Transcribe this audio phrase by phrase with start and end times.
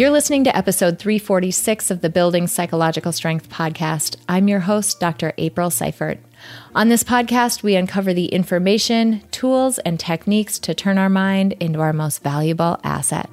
[0.00, 4.16] You're listening to episode 346 of the Building Psychological Strength podcast.
[4.30, 5.34] I'm your host, Dr.
[5.36, 6.18] April Seifert.
[6.74, 11.80] On this podcast, we uncover the information, tools, and techniques to turn our mind into
[11.80, 13.28] our most valuable asset.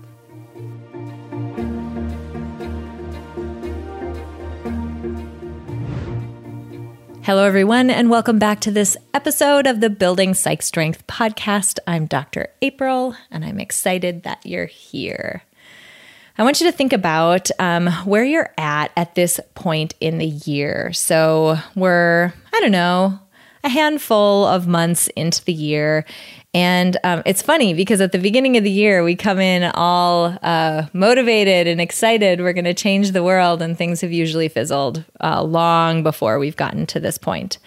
[7.24, 11.80] Hello, everyone, and welcome back to this episode of the Building Psych Strength podcast.
[11.88, 12.50] I'm Dr.
[12.62, 15.44] April, and I'm excited that you're here.
[16.40, 20.28] I want you to think about um, where you're at at this point in the
[20.28, 20.94] year.
[20.94, 23.20] So we're, I don't know,
[23.64, 26.06] a handful of months into the year.
[26.54, 30.38] And um, it's funny because at the beginning of the year, we come in all
[30.44, 32.40] uh, motivated and excited.
[32.40, 36.56] We're going to change the world, and things have usually fizzled uh, long before we've
[36.56, 37.58] gotten to this point.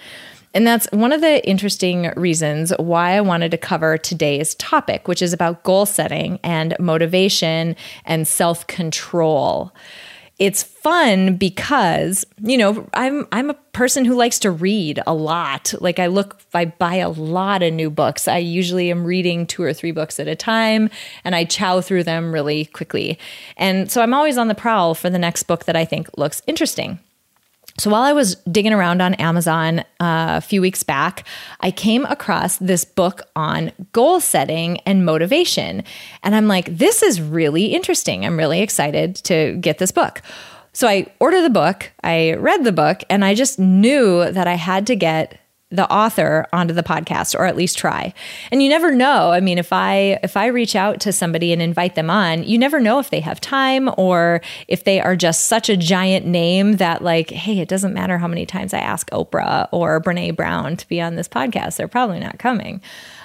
[0.53, 5.23] And that's one of the interesting reasons why I wanted to cover today's topic, which
[5.23, 9.73] is about goal setting and motivation and self control.
[10.41, 15.75] It's fun because, you know, I'm I'm a person who likes to read a lot.
[15.81, 18.27] Like I look I buy a lot of new books.
[18.27, 20.89] I usually am reading two or three books at a time
[21.25, 23.19] and I chow through them really quickly.
[23.59, 26.41] And so I'm always on the prowl for the next book that I think looks
[26.47, 26.99] interesting.
[27.79, 31.27] So while I was digging around on Amazon uh, a few weeks back,
[31.61, 35.85] I came across this book on goal setting and motivation.
[36.23, 38.25] And I'm like, this is really interesting.
[38.25, 40.23] I'm really excited to get this book.
[40.73, 44.55] So I ordered the book, I read the book, and I just knew that I
[44.55, 45.40] had to get
[45.71, 48.13] the author onto the podcast or at least try.
[48.51, 49.31] And you never know.
[49.31, 52.59] I mean, if I if I reach out to somebody and invite them on, you
[52.59, 56.77] never know if they have time or if they are just such a giant name
[56.77, 60.77] that like, hey, it doesn't matter how many times I ask Oprah or Brené Brown
[60.77, 62.81] to be on this podcast, they're probably not coming.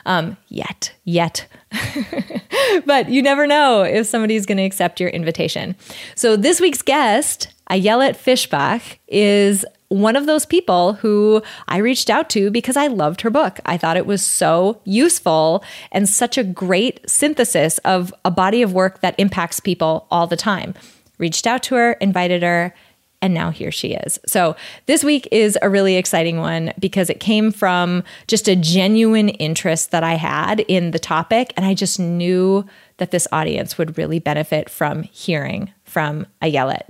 [0.05, 1.47] Um, yet, yet.
[2.85, 5.75] but you never know if somebody's going to accept your invitation.
[6.13, 12.29] So this week's guest, Ayelet Fishbach, is one of those people who I reached out
[12.31, 13.59] to because I loved her book.
[13.65, 18.73] I thought it was so useful and such a great synthesis of a body of
[18.73, 20.73] work that impacts people all the time.
[21.17, 22.73] Reached out to her, invited her,
[23.21, 24.19] and now here she is.
[24.27, 29.29] So, this week is a really exciting one because it came from just a genuine
[29.29, 31.53] interest that I had in the topic.
[31.57, 32.65] And I just knew
[32.97, 36.89] that this audience would really benefit from hearing from Ayelet.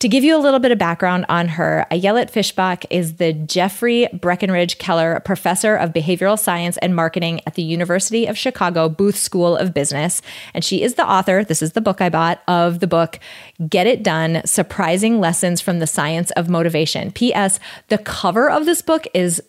[0.00, 4.06] To give you a little bit of background on her, Ayelet Fishbach is the Jeffrey
[4.14, 9.56] Breakenridge Keller Professor of Behavioral Science and Marketing at the University of Chicago Booth School
[9.56, 10.22] of Business.
[10.54, 13.18] And she is the author, this is the book I bought, of the book
[13.68, 17.10] Get It Done Surprising Lessons from the Science of Motivation.
[17.10, 17.58] P.S.
[17.88, 19.42] The cover of this book is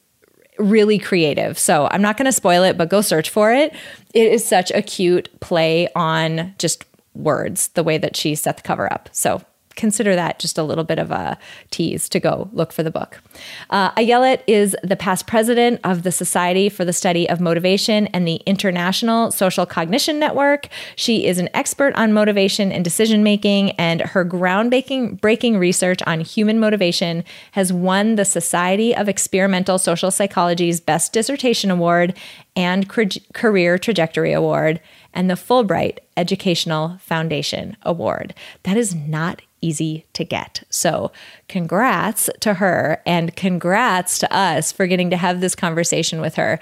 [0.57, 1.59] really creative.
[1.59, 3.71] So I'm not going to spoil it, but go search for it.
[4.15, 8.63] It is such a cute play on just words, the way that she set the
[8.63, 9.09] cover up.
[9.11, 9.43] So
[9.79, 11.37] consider that just a little bit of a
[11.71, 13.21] tease to go look for the book.
[13.69, 18.27] Uh, Ayelet is the past president of the Society for the Study of Motivation and
[18.27, 20.67] the International Social Cognition Network.
[20.97, 26.19] She is an expert on motivation and decision making, and her groundbreaking breaking research on
[26.19, 27.23] human motivation
[27.53, 32.15] has won the Society of Experimental Social Psychology's Best Dissertation Award
[32.55, 32.89] and
[33.33, 34.81] Career Trajectory Award
[35.13, 38.33] and the Fulbright Educational Foundation Award.
[38.63, 40.63] That is not easy to get.
[40.69, 41.11] So,
[41.47, 46.59] congrats to her and congrats to us for getting to have this conversation with her.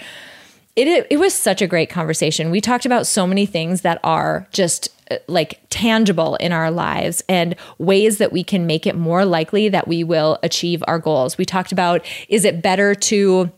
[0.75, 2.51] It, it was such a great conversation.
[2.51, 7.23] We talked about so many things that are just uh, like tangible in our lives
[7.27, 11.37] and ways that we can make it more likely that we will achieve our goals.
[11.37, 13.51] We talked about is it better to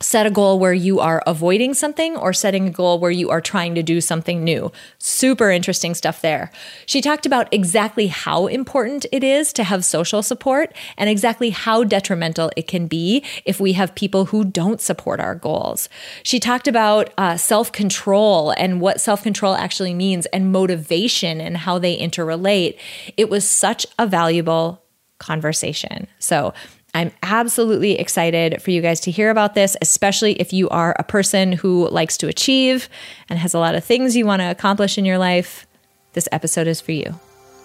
[0.00, 3.40] set a goal where you are avoiding something or setting a goal where you are
[3.40, 4.70] trying to do something new.
[4.98, 6.52] Super interesting stuff there.
[6.86, 11.82] She talked about exactly how important it is to have social support and exactly how
[11.82, 15.88] detrimental it can be if we have people who don't support our goals.
[16.22, 21.56] She talked about uh, self control and what self control actually means and motivation and
[21.56, 22.78] how they interrelate.
[23.16, 24.84] It was such a valuable
[25.18, 26.06] conversation.
[26.20, 26.54] So,
[26.94, 31.04] I'm absolutely excited for you guys to hear about this, especially if you are a
[31.04, 32.88] person who likes to achieve
[33.28, 35.66] and has a lot of things you want to accomplish in your life.
[36.14, 37.06] This episode is for you.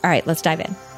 [0.04, 0.93] All right, let's dive in.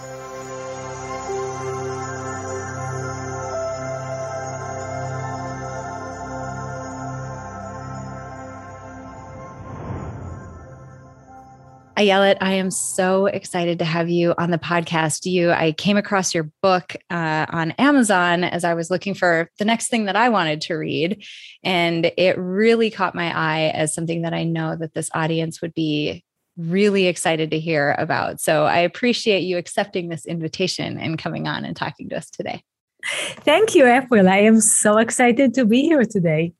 [11.97, 15.25] Ayelet, I am so excited to have you on the podcast.
[15.25, 19.65] You, I came across your book uh, on Amazon as I was looking for the
[19.65, 21.25] next thing that I wanted to read,
[21.63, 25.73] and it really caught my eye as something that I know that this audience would
[25.73, 26.25] be
[26.57, 28.41] really excited to hear about.
[28.41, 32.61] So I appreciate you accepting this invitation and coming on and talking to us today.
[33.05, 34.27] Thank you, April.
[34.27, 36.53] I am so excited to be here today.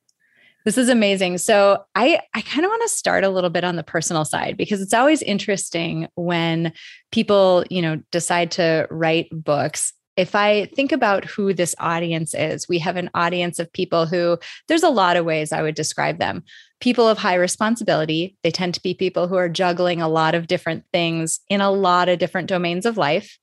[0.66, 1.38] This is amazing.
[1.38, 4.56] So I I kind of want to start a little bit on the personal side
[4.56, 6.72] because it's always interesting when
[7.12, 9.92] people, you know, decide to write books.
[10.16, 14.38] If I think about who this audience is, we have an audience of people who
[14.66, 16.42] there's a lot of ways I would describe them.
[16.80, 20.48] People of high responsibility, they tend to be people who are juggling a lot of
[20.48, 23.38] different things in a lot of different domains of life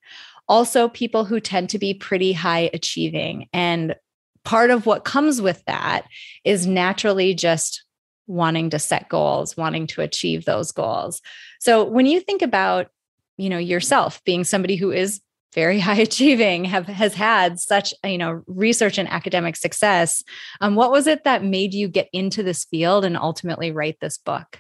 [0.49, 3.47] also people who tend to be pretty high achieving.
[3.53, 3.95] And
[4.43, 6.05] part of what comes with that
[6.43, 7.83] is naturally just
[8.27, 11.21] wanting to set goals, wanting to achieve those goals.
[11.59, 12.87] So when you think about,
[13.37, 15.21] you know, yourself being somebody who is
[15.53, 20.23] very high achieving have has had such you know research and academic success
[20.61, 24.17] um, what was it that made you get into this field and ultimately write this
[24.17, 24.57] book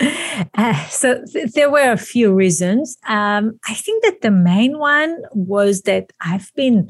[0.54, 2.96] uh, so th- there were a few reasons.
[3.08, 6.88] Um, I think that the main one was that I've been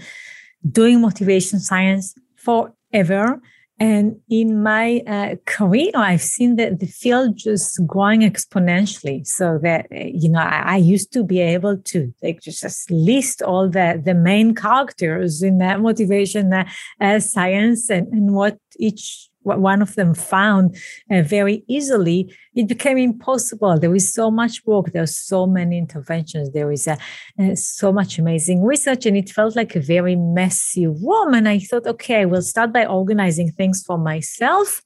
[0.71, 3.41] doing motivation science forever.
[3.81, 9.25] And in my uh, career, I've seen that the field just growing exponentially.
[9.25, 13.69] So that you know, I, I used to be able to like just list all
[13.69, 19.95] the the main characters in that motivation uh, science and, and what each one of
[19.95, 20.77] them found
[21.11, 23.79] uh, very easily, it became impossible.
[23.79, 26.99] There is so much work, there are so many interventions, there is a,
[27.39, 31.35] uh, so much amazing research, and it felt like a very messy room.
[31.35, 34.83] And I thought, okay, I will start by organizing things for myself.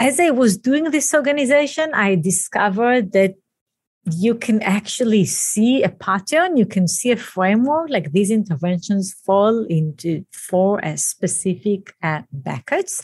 [0.00, 3.34] As I was doing this organization, I discovered that
[4.12, 9.64] you can actually see a pattern you can see a framework like these interventions fall
[9.64, 13.02] into four specific uh, buckets.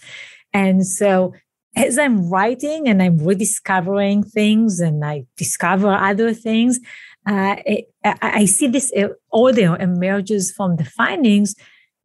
[0.52, 1.32] And so
[1.76, 6.80] as i'm writing and i'm rediscovering things and i discover other things
[7.28, 11.54] uh, I, I, see this uh, order emerges from the findings.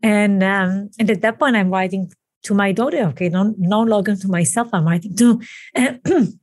[0.04, 2.12] And um, and at that point i'm writing
[2.44, 5.42] to my daughter okay no, no longer to myself i'm writing to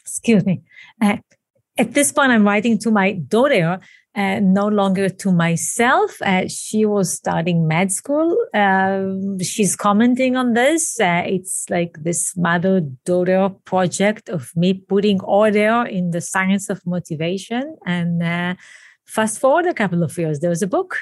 [0.00, 0.62] excuse me
[1.00, 1.18] uh,
[1.78, 3.80] at this point, I'm writing to my daughter,
[4.14, 6.20] uh, no longer to myself.
[6.20, 8.36] Uh, she was starting med school.
[8.52, 11.00] Uh, she's commenting on this.
[11.00, 16.84] Uh, it's like this mother daughter project of me putting order in the science of
[16.84, 17.76] motivation.
[17.86, 18.54] And uh,
[19.06, 20.98] fast forward a couple of years, there was a book.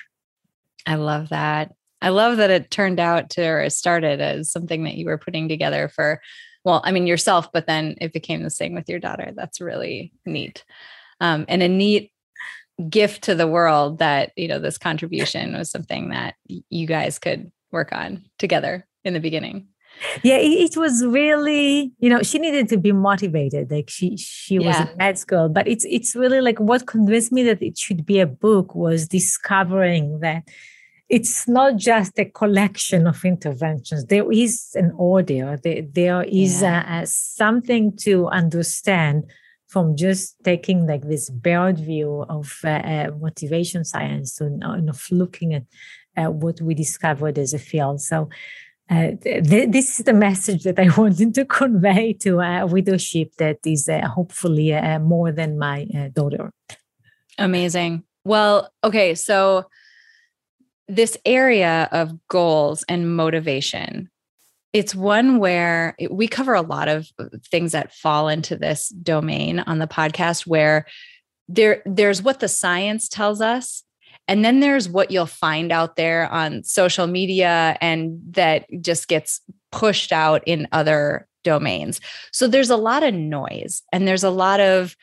[0.86, 1.72] I love that.
[2.00, 5.48] I love that it turned out to, or started as something that you were putting
[5.48, 6.20] together for
[6.64, 9.32] well, I mean, yourself, but then it became the same with your daughter.
[9.34, 10.64] That's really neat.
[11.20, 12.12] Um, and a neat
[12.88, 17.50] gift to the world that, you know, this contribution was something that you guys could
[17.72, 19.68] work on together in the beginning.
[20.22, 23.70] Yeah, it, was really, you know, she needed to be motivated.
[23.70, 24.68] Like she she yeah.
[24.68, 28.06] was a med school, but it's it's really like what convinced me that it should
[28.06, 30.44] be a book was discovering that
[31.10, 34.06] it's not just a collection of interventions.
[34.06, 35.58] There is an order.
[35.62, 37.00] There, there is yeah.
[37.00, 39.24] a, a something to understand
[39.66, 45.04] from just taking like this broad view of uh, uh, motivation science and, and, of
[45.10, 45.64] looking at
[46.16, 48.00] uh, what we discovered as a field.
[48.00, 48.28] So
[48.88, 53.58] uh, th- this is the message that I wanted to convey to a widowship that
[53.64, 56.52] is uh, hopefully more than my daughter.
[57.38, 58.04] Amazing.
[58.24, 59.66] Well, okay, so
[60.90, 64.10] this area of goals and motivation.
[64.72, 69.60] It's one where we cover a lot of uh, things that fall into this domain
[69.60, 70.86] on the podcast where
[71.48, 73.82] there there's what the science tells us
[74.28, 79.40] and then there's what you'll find out there on social media and that just gets
[79.72, 82.00] pushed out in other domains.
[82.32, 84.94] So there's a lot of noise and there's a lot of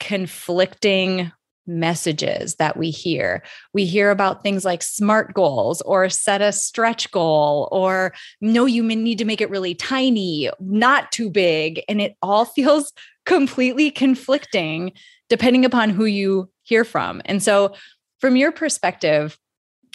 [0.00, 1.30] conflicting
[1.66, 3.42] messages that we hear.
[3.72, 8.82] We hear about things like SMART goals or set a stretch goal or no, you
[8.82, 11.82] need to make it really tiny, not too big.
[11.88, 12.92] And it all feels
[13.24, 14.92] completely conflicting
[15.28, 17.22] depending upon who you hear from.
[17.24, 17.74] And so,
[18.20, 19.36] from your perspective,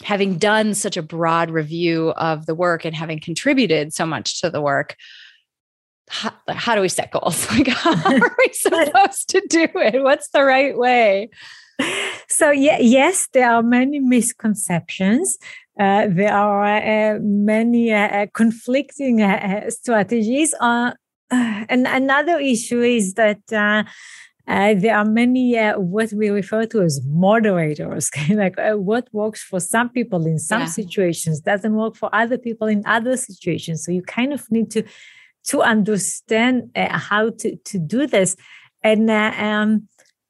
[0.04, 4.50] having done such a broad review of the work and having contributed so much to
[4.50, 4.96] the work,
[6.10, 7.48] how, how, do we set goals?
[7.52, 10.02] Like, how are we supposed to do it?
[10.02, 11.30] What's the right way?
[12.28, 15.38] So, yeah, yes, there are many misconceptions.
[15.80, 20.54] Uh, there are uh, many uh, uh conflicting uh, uh, strategies.
[20.62, 20.96] and
[21.88, 28.10] another issue is that there are many what we refer to as moderators.
[28.30, 30.68] like what works for some people in some yeah.
[30.68, 33.86] situations doesn't work for other people in other situations.
[33.86, 34.84] So you kind of need to
[35.48, 38.36] to understand uh, how to, to do this.
[38.84, 39.88] And uh, um,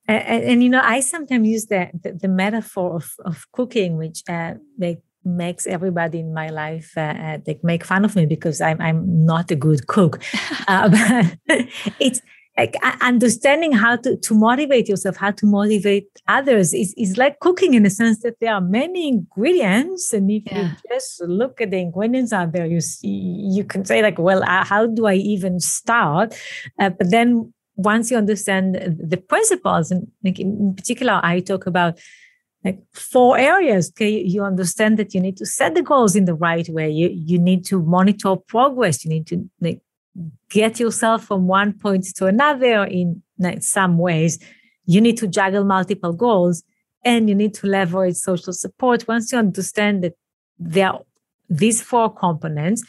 [0.08, 4.24] and, and, you know, I sometimes use the the, the metaphor of, of cooking, which
[4.30, 8.62] uh, they makes everybody in my life uh, uh they make fun of me because
[8.62, 10.22] I'm I'm not a good cook.
[10.68, 10.88] uh,
[11.48, 11.68] but
[12.00, 12.22] it's
[12.58, 17.76] like understanding how to, to motivate yourself, how to motivate others is, is like cooking
[17.76, 20.12] in the sense that there are many ingredients.
[20.12, 20.72] And if yeah.
[20.72, 24.42] you just look at the ingredients out there, you see, you can say like, well,
[24.44, 26.36] uh, how do I even start?
[26.80, 32.00] Uh, but then once you understand the principles, and like in particular, I talk about
[32.66, 33.92] like four areas.
[33.92, 36.90] Okay, you understand that you need to set the goals in the right way.
[36.90, 39.06] You you need to monitor progress.
[39.06, 39.80] You need to like
[40.50, 43.22] get yourself from one point to another in
[43.60, 44.40] some ways.
[44.86, 46.64] You need to juggle multiple goals
[47.04, 49.08] and you need to leverage social support.
[49.08, 50.14] Once you understand that
[50.60, 51.02] there are
[51.50, 52.84] these four components,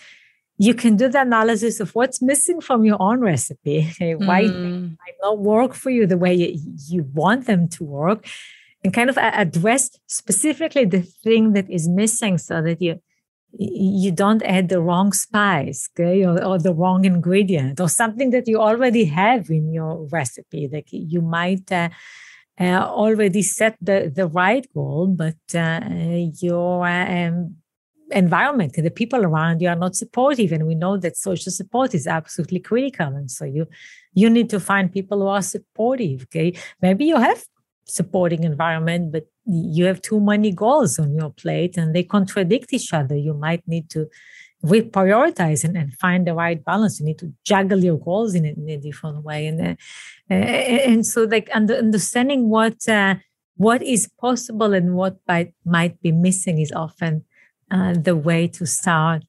[0.59, 3.83] you can do the analysis of what's missing from your own recipe.
[3.99, 4.91] Why mm.
[4.91, 6.59] might not work for you the way you,
[6.89, 8.27] you want them to work,
[8.83, 13.01] and kind of address specifically the thing that is missing so that you
[13.53, 18.47] you don't add the wrong spice okay or, or, the wrong ingredient or something that
[18.47, 21.89] you already have in your recipe like you might uh,
[22.61, 25.81] uh, already set the, the right goal but uh,
[26.41, 27.57] your um,
[28.11, 32.07] environment the people around you are not supportive and we know that social support is
[32.07, 33.67] absolutely critical and so you
[34.13, 36.53] you need to find people who are supportive okay?
[36.83, 37.43] Maybe you have
[37.89, 42.93] supporting environment, but you have too many goals on your plate and they contradict each
[42.93, 43.17] other.
[43.17, 44.09] You might need to
[44.65, 47.01] reprioritize and, and find the right balance.
[47.01, 49.47] You need to juggle your goals in a, in a different way.
[49.47, 53.17] And, uh, and so like under, understanding what, uh,
[53.57, 57.25] what is possible and what might, might be missing is often
[57.71, 59.23] uh, the way to start.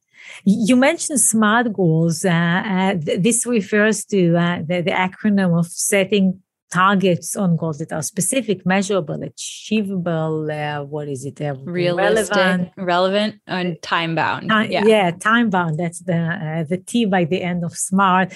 [0.43, 2.25] You mentioned SMART goals.
[2.25, 7.91] Uh, uh, this refers to uh, the, the acronym of setting targets on goals that
[7.91, 10.49] are specific, measurable, achievable.
[10.49, 11.41] Uh, what is it?
[11.41, 14.51] Uh, Realistic, relevant, relevant, and time bound.
[14.51, 14.85] Uh, yeah.
[14.85, 15.79] yeah, time bound.
[15.79, 18.33] That's the uh, the T by the end of SMART.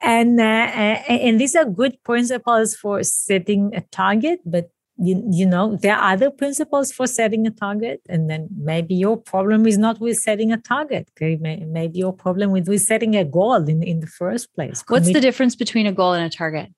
[0.00, 5.76] And uh, and these are good principles for setting a target, but you, you know
[5.76, 9.98] there are other principles for setting a target and then maybe your problem is not
[10.00, 14.00] with setting a target okay maybe your problem with, with setting a goal in, in
[14.00, 16.68] the first place what's the difference between a goal and a target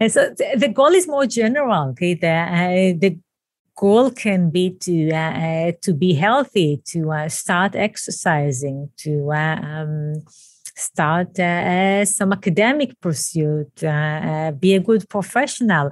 [0.00, 1.90] and so the goal is more general.
[1.90, 3.18] Okay, the uh, the
[3.76, 10.14] goal can be to uh, to be healthy, to uh, start exercising, to uh, um,
[10.76, 15.90] start uh, some academic pursuit, uh, be a good professional.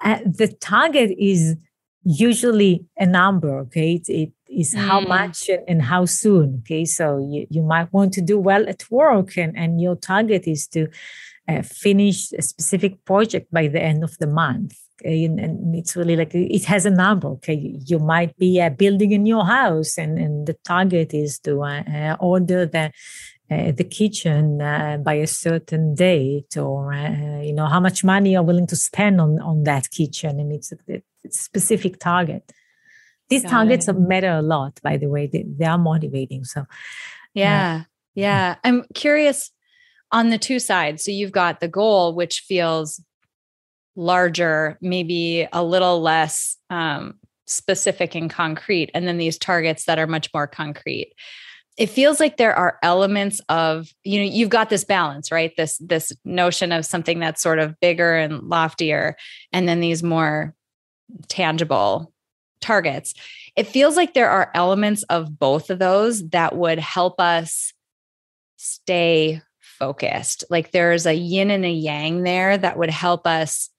[0.00, 1.56] the target is
[2.02, 3.58] usually a number.
[3.60, 6.62] Okay, it, it is how much and how soon.
[6.62, 10.46] Okay, so you, you might want to do well at work, and and your target
[10.46, 10.88] is to
[11.50, 14.74] uh, finish a specific project by the end of the month.
[15.00, 15.24] Okay?
[15.24, 17.28] And, and, it's really like it has a number.
[17.28, 21.62] Okay, you might be uh, building a new house, and, and the target is to
[21.62, 22.92] uh, uh order the
[23.50, 26.92] uh, the kitchen uh, by a certain date, or
[27.42, 30.72] you know how much money you're willing to spend on on that kitchen, and it's
[30.72, 30.76] a,
[31.24, 32.52] it's a specific target.
[33.30, 33.98] These Got targets it.
[33.98, 35.28] matter a lot, by the way.
[35.28, 36.44] They, they are motivating.
[36.44, 36.66] So,
[37.32, 38.56] yeah, yeah.
[38.64, 39.52] I'm curious
[40.12, 41.04] on the two sides.
[41.04, 43.00] So you've got the goal, which feels
[43.96, 47.14] larger, maybe a little less um,
[47.46, 51.12] specific and concrete, and then these targets that are much more concrete.
[51.76, 55.78] It feels like there are elements of you know you've got this balance right this
[55.78, 59.16] this notion of something that's sort of bigger and loftier
[59.52, 60.54] and then these more
[61.28, 62.12] tangible
[62.60, 63.14] targets
[63.56, 67.72] it feels like there are elements of both of those that would help us
[68.56, 69.40] stay
[69.80, 70.44] focused.
[70.50, 73.70] Like there's a yin and a yang there that would help us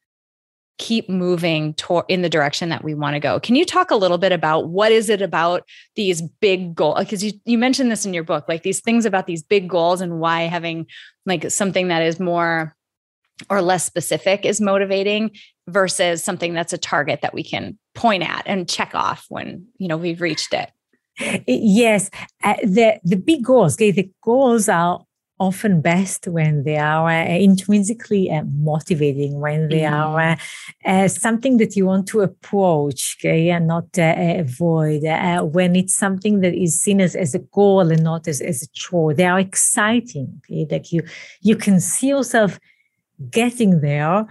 [0.78, 3.40] keep moving toward in the direction that we want to go.
[3.40, 5.64] Can you talk a little bit about what is it about
[5.96, 7.00] these big goals?
[7.00, 10.02] Because you, you mentioned this in your book, like these things about these big goals
[10.02, 10.88] and why having
[11.26, 12.76] like something that is more
[13.50, 15.32] or less specific is motivating
[15.68, 19.88] versus something that's a target that we can point at and check off when you
[19.88, 20.72] know we've reached it.
[21.48, 22.10] Yes,
[22.44, 23.76] uh, the the big goals.
[23.76, 25.02] Okay, the goals are
[25.42, 29.92] often best when they are uh, intrinsically uh, motivating, when they mm.
[29.92, 30.36] are uh,
[30.86, 34.14] uh, something that you want to approach, okay, and not uh,
[34.46, 35.04] avoid.
[35.04, 38.62] Uh, when it's something that is seen as, as a goal and not as, as
[38.62, 40.28] a chore, they are exciting.
[40.38, 41.02] Okay, like you
[41.42, 42.60] you can see yourself
[43.32, 44.26] getting there.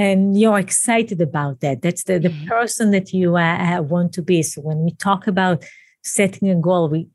[0.00, 1.82] And you're excited about that.
[1.82, 2.46] That's the, the mm.
[2.46, 4.44] person that you want to be.
[4.44, 5.64] So when we talk about
[6.04, 7.08] setting a goal, we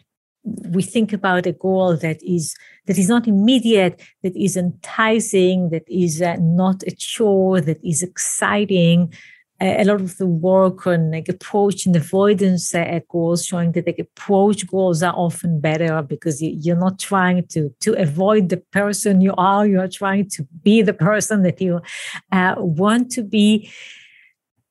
[0.44, 5.86] we think about a goal that is that is not immediate, that is enticing, that
[5.88, 9.14] is uh, not a chore, that is exciting.
[9.62, 13.88] Uh, a lot of the work on like approach and avoidance uh, goals, showing that
[13.88, 18.58] like approach goals are often better because you, are not trying to to avoid the
[18.58, 19.66] person you are.
[19.66, 21.82] You are trying to be the person that you
[22.34, 23.72] uh, want to be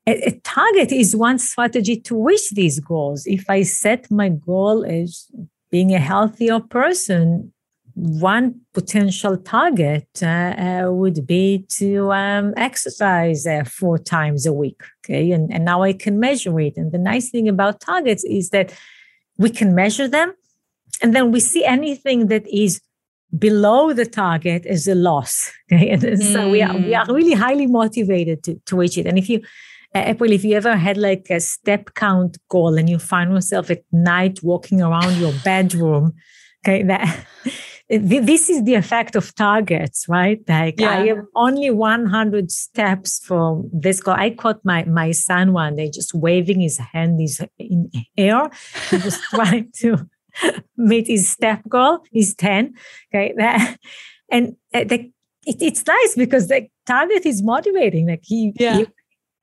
[0.07, 3.25] a, a target is one strategy to reach these goals.
[3.27, 5.31] If I set my goal as
[5.73, 7.53] being a healthier person,
[7.95, 14.81] one potential target uh, uh, would be to um, exercise uh, four times a week.
[15.01, 15.33] Okay.
[15.33, 16.75] And, and now I can measure it.
[16.77, 18.73] And the nice thing about targets is that
[19.39, 20.35] we can measure them.
[21.03, 22.81] And then we see anything that is
[23.37, 25.51] below the target as a loss.
[25.73, 25.89] Okay.
[25.89, 26.33] And mm.
[26.35, 27.13] so we are, we are hmm.
[27.13, 29.07] really highly motivated to, to reach it.
[29.07, 29.41] And if you,
[29.95, 33.83] April, if you ever had like a step count goal and you find yourself at
[33.93, 36.13] night walking around your bedroom,
[36.65, 37.27] okay, that
[37.89, 40.41] this is the effect of targets, right?
[40.49, 40.91] Like yeah.
[40.91, 44.15] I am only 100 steps from this goal.
[44.15, 47.21] I caught my my son one day just waving his hand
[47.59, 48.51] in air.
[48.91, 50.09] He was trying to
[50.77, 52.01] meet his step goal.
[52.11, 52.75] He's 10.
[53.15, 53.77] Okay, that
[54.31, 55.11] and uh, the,
[55.45, 58.09] it, it's nice because the target is motivating.
[58.09, 58.79] Like he, yeah.
[58.79, 58.87] he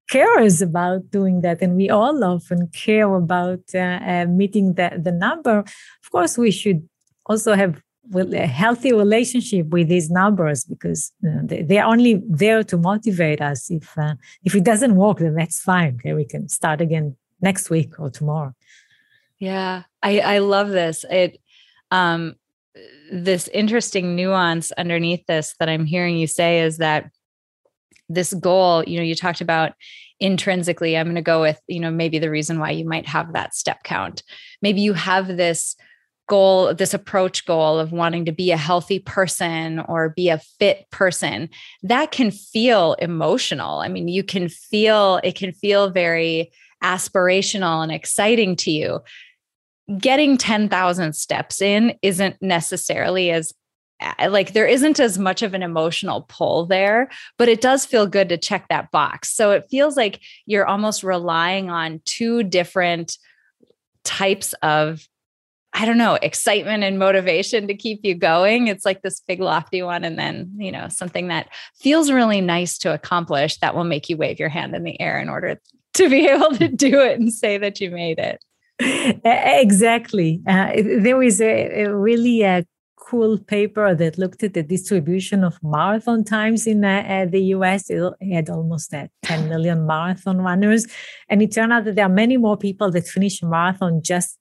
[0.09, 5.11] cares about doing that and we all often care about uh, uh, meeting the, the
[5.11, 5.59] number.
[5.59, 6.87] Of course we should
[7.25, 7.81] also have
[8.15, 13.39] a healthy relationship with these numbers because you know, they, are only there to motivate
[13.39, 13.69] us.
[13.69, 15.95] If uh, if it doesn't work then that's fine.
[15.95, 18.53] Okay we can start again next week or tomorrow.
[19.37, 21.05] Yeah i i love this.
[21.09, 21.39] It
[21.91, 22.35] um
[23.11, 27.09] this interesting nuance underneath this that i'm hearing you say is that
[28.09, 29.73] this goal you know you talked about
[30.19, 33.33] intrinsically i'm going to go with you know maybe the reason why you might have
[33.33, 34.23] that step count.
[34.61, 35.75] Maybe you have this
[36.27, 40.85] goal this approach goal of wanting to be a healthy person or be a fit
[40.91, 41.49] person
[41.81, 43.79] that can feel emotional.
[43.79, 46.51] I mean you can feel it can feel very
[46.83, 48.99] aspirational and exciting to you.
[49.97, 53.53] Getting 10,000 steps in isn't necessarily as
[54.27, 58.29] like there isn't as much of an emotional pull there, but it does feel good
[58.29, 59.35] to check that box.
[59.35, 63.17] So it feels like you're almost relying on two different
[64.03, 65.07] types of
[65.71, 68.67] I don't know, excitement and motivation to keep you going.
[68.67, 72.79] It's like this big lofty one and then, you know, something that feels really nice
[72.79, 75.61] to accomplish that will make you wave your hand in the air in order
[75.93, 78.43] to be able to do it and say that you made it.
[79.23, 80.41] Exactly.
[80.47, 82.61] Uh, there is a, a really a uh,
[83.09, 87.89] cool paper that looked at the distribution of marathon times in uh, uh, the US.
[87.89, 90.85] It had almost uh, 10 million marathon runners.
[91.27, 94.37] And it turned out that there are many more people that finish a marathon just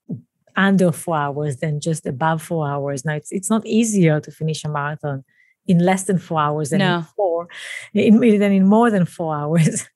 [0.54, 3.06] under four hours than just above four hours.
[3.06, 5.24] Now, it's, it's not easier to finish a marathon
[5.68, 6.96] in less than four hours than no.
[6.96, 7.48] in four,
[7.94, 9.88] in, than in more than four hours.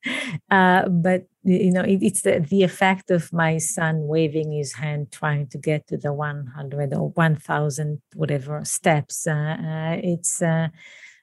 [0.49, 5.11] Uh, but you know, it, it's the, the effect of my son waving his hand,
[5.11, 9.27] trying to get to the 100 or 1,000 whatever steps.
[9.27, 10.69] Uh, uh, it's uh,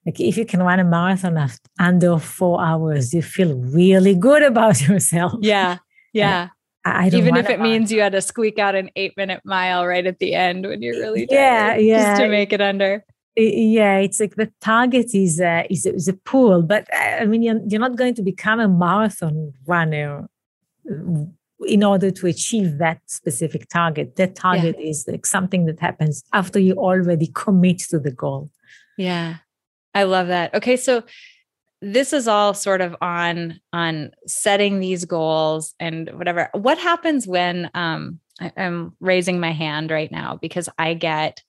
[0.04, 1.38] like if you can run a marathon
[1.78, 5.34] under four hours, you feel really good about yourself.
[5.40, 5.78] Yeah,
[6.12, 6.48] yeah.
[6.84, 7.20] I don't.
[7.20, 10.18] Even if it means you had to squeak out an eight minute mile right at
[10.18, 13.04] the end when you're really tired, yeah, yeah, just to make it under
[13.42, 17.24] yeah it's like the target is a, is a, is a pool but uh, i
[17.24, 20.28] mean you're, you're not going to become a marathon runner
[20.90, 21.24] uh,
[21.66, 24.16] in order to achieve that specific target.
[24.16, 24.90] That target yeah.
[24.90, 28.50] is like something that happens after you already commit to the goal.
[28.96, 29.36] Yeah.
[29.94, 30.54] I love that.
[30.54, 31.02] Okay so
[31.82, 36.50] this is all sort of on on setting these goals and whatever.
[36.52, 41.42] What happens when um I, i'm raising my hand right now because i get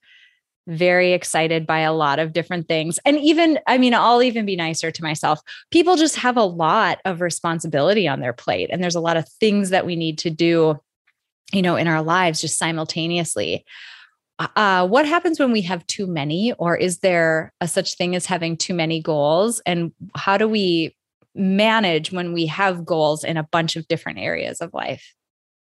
[0.68, 3.00] very excited by a lot of different things.
[3.06, 5.40] And even, I mean, I'll even be nicer to myself.
[5.72, 9.28] People just have a lot of responsibility on their plate, and there's a lot of
[9.28, 10.80] things that we need to do,
[11.52, 13.66] you know, in our lives just simultaneously.
[14.40, 18.16] Uh, uh what happens when we have too many, or is there a such thing
[18.16, 19.62] as having too many goals?
[19.66, 20.96] And how do we
[21.34, 25.16] manage when we have goals in a bunch of different areas of life?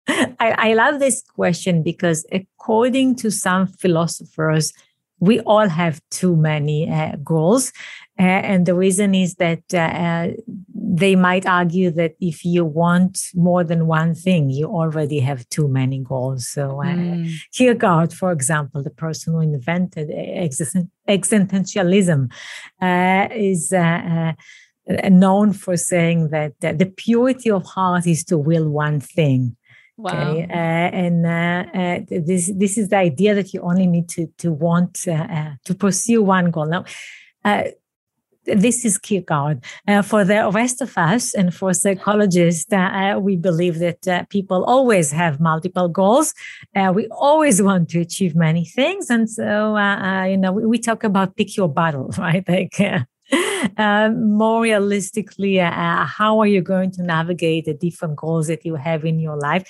[0.08, 4.72] I, I love this question because, according to some philosophers,
[5.20, 7.72] we all have too many uh, goals.
[8.18, 10.28] Uh, and the reason is that uh, uh,
[10.74, 15.66] they might argue that if you want more than one thing, you already have too
[15.66, 16.46] many goals.
[16.46, 17.32] So, uh, mm.
[17.52, 20.10] Kierkegaard, for example, the person who invented
[21.08, 22.30] existentialism,
[22.80, 23.72] uh, is
[25.10, 29.56] known for saying that the purity of heart is to will one thing
[29.96, 30.30] Wow.
[30.30, 30.44] Okay?
[30.44, 34.52] Uh, and uh, uh, this this is the idea that you only need to to
[34.52, 36.66] want uh, uh, to pursue one goal.
[36.66, 36.84] Now,
[37.44, 37.64] uh,
[38.44, 39.64] this is Kierkegaard.
[39.88, 44.64] Uh, for the rest of us and for psychologists, uh, we believe that uh, people
[44.64, 46.34] always have multiple goals.
[46.92, 49.08] we always want to achieve many things.
[49.08, 49.78] And so,
[50.28, 52.46] you know, we, we, talk about pick your battle, right?
[52.46, 53.06] Like,
[53.78, 58.74] uh, more realistically, uh, how are you going to navigate the different goals that you
[58.74, 59.64] have in your life?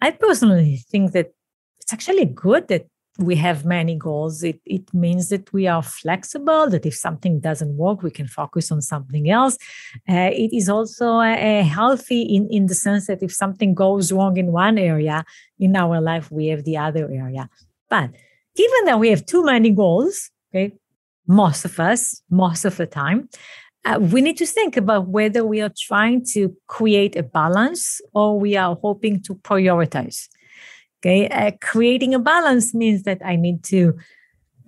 [0.00, 1.32] I personally think that
[1.80, 2.86] it's actually good that
[3.18, 4.42] we have many goals.
[4.42, 8.72] It, it means that we are flexible, that if something doesn't work, we can focus
[8.72, 9.56] on something else.
[10.08, 14.36] Uh, it is also uh, healthy in, in the sense that if something goes wrong
[14.36, 15.24] in one area
[15.58, 17.48] in our life, we have the other area.
[17.90, 18.10] But
[18.56, 20.74] given that we have too many goals, okay,
[21.26, 23.28] most of us, most of the time,
[23.84, 28.38] uh, we need to think about whether we are trying to create a balance or
[28.38, 30.28] we are hoping to prioritize.
[31.00, 33.94] Okay, uh, creating a balance means that I need to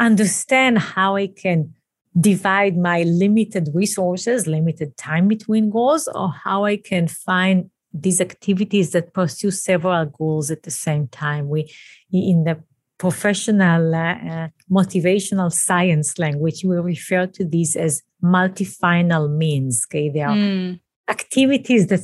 [0.01, 1.75] understand how I can
[2.19, 8.91] divide my limited resources, limited time between goals, or how I can find these activities
[8.91, 11.49] that pursue several goals at the same time.
[11.49, 11.73] We,
[12.13, 12.63] in the
[13.05, 19.87] professional uh, uh, motivational science language, we refer to these as multi-final means.
[19.87, 20.81] Okay, they are mm.
[21.11, 22.01] activities that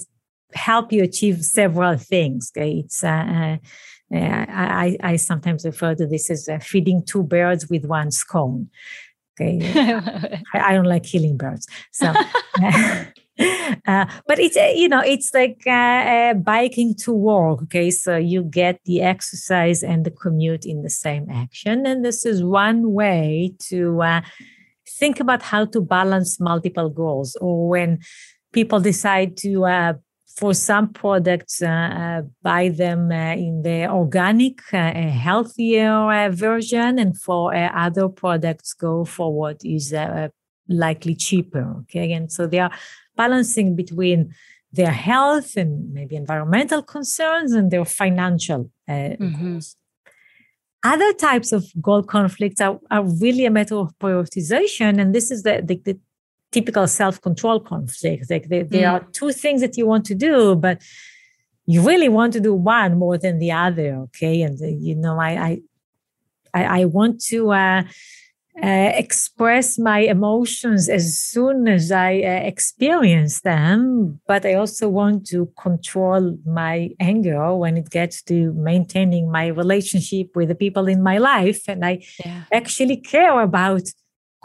[0.53, 2.53] help you achieve several things.
[2.53, 3.57] Okay, it's uh,
[4.15, 4.45] uh,
[4.85, 8.69] I, I sometimes refer to this as uh, feeding two birds with one scone.
[9.33, 9.59] Okay,
[10.53, 12.13] I, I, don't like killing birds, so.
[13.87, 17.91] Uh, but it's uh, you know it's like uh, uh, biking to work okay?
[17.91, 21.87] So you get the exercise and the commute in the same action.
[21.87, 24.21] And this is one way to uh,
[24.87, 27.37] think about how to balance multiple goals.
[27.41, 28.01] Or when
[28.53, 29.97] people decide to
[30.37, 37.55] for some products, uh, uh, buy them uh, in the organic, healthier version, and for
[37.55, 39.95] other products, go for what is
[40.69, 41.77] likely cheaper.
[41.81, 42.71] Okay, and so there are
[43.17, 44.35] balancing between
[44.73, 49.53] their health and maybe environmental concerns and their financial mm-hmm.
[49.53, 49.77] goals.
[50.83, 55.43] Other types of goal conflicts are, are really a matter of prioritization, and this is
[55.43, 55.99] the, the, the
[56.53, 58.31] typical self-control conflict.
[58.31, 58.93] Like there, there mm.
[58.93, 60.83] are two things that you want to do, but
[61.67, 63.95] you really want to do one more than the other.
[64.05, 65.61] Okay, and uh, you know, I
[66.55, 67.53] I I want to.
[67.53, 67.83] Uh,
[68.63, 75.27] uh, express my emotions as soon as I uh, experience them, but I also want
[75.29, 81.03] to control my anger when it gets to maintaining my relationship with the people in
[81.03, 81.63] my life.
[81.69, 82.45] And I yeah.
[82.53, 83.83] actually care about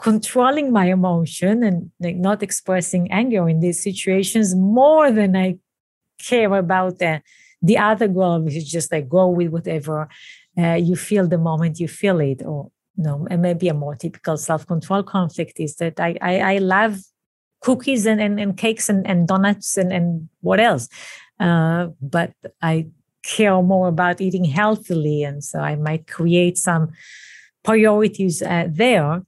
[0.00, 5.58] controlling my emotion and like not expressing anger in these situations more than I
[6.18, 7.22] care about the,
[7.60, 10.08] the other goal, which is just like go with whatever
[10.58, 12.42] uh, you feel the moment you feel it.
[12.44, 12.70] Or
[13.04, 16.98] know, and maybe a more typical self-control conflict is that I I, I love
[17.60, 20.88] cookies and, and, and cakes and, and donuts and, and what else.
[21.40, 22.32] Uh, but
[22.62, 22.86] I
[23.22, 25.24] care more about eating healthily.
[25.24, 26.92] And so I might create some
[27.64, 29.22] priorities uh, there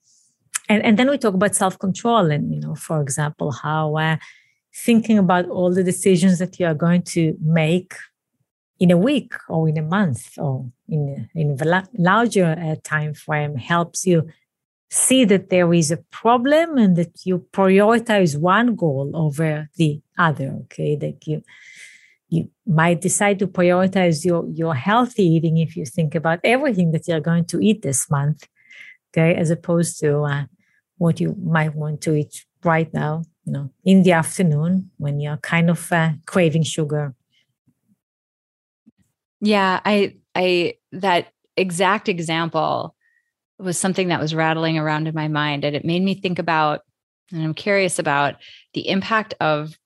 [0.69, 4.17] and and then we talk about self control and you know for example how uh,
[4.75, 7.95] thinking about all the decisions that you are going to make
[8.79, 13.57] in a week or in a month or in in a larger uh, time frame
[13.57, 14.29] helps you
[14.91, 20.57] see that there is a problem and that you prioritize one goal over the other
[20.63, 21.43] okay that you
[22.31, 27.07] you might decide to prioritize your your healthy eating if you think about everything that
[27.09, 28.47] you're going to eat this month
[29.11, 30.45] okay as opposed to uh,
[30.99, 35.37] what you might want to eat right now, you know, in the afternoon when you're
[35.39, 37.15] kind of uh, craving sugar.
[39.41, 42.95] Yeah, I, I, that exact example
[43.59, 45.65] was something that was rattling around in my mind.
[45.65, 46.81] And it made me think about,
[47.33, 48.37] and I'm curious about
[48.75, 49.79] the impact of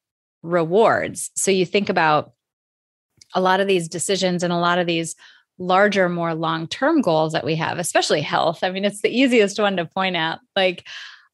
[0.42, 1.30] rewards.
[1.36, 2.32] So you think about
[3.34, 5.16] a lot of these decisions and a lot of these
[5.58, 8.60] larger, more long term goals that we have, especially health.
[8.62, 10.40] I mean, it's the easiest one to point out.
[10.56, 10.86] Like,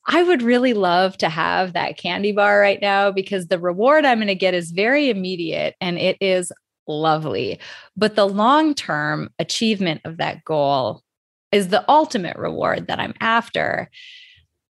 [0.07, 4.19] I would really love to have that candy bar right now because the reward I'm
[4.19, 6.51] going to get is very immediate and it is
[6.89, 7.61] lovely.
[7.97, 11.03] But the long term achievement of that goal
[11.53, 13.91] is the ultimate reward that I'm after.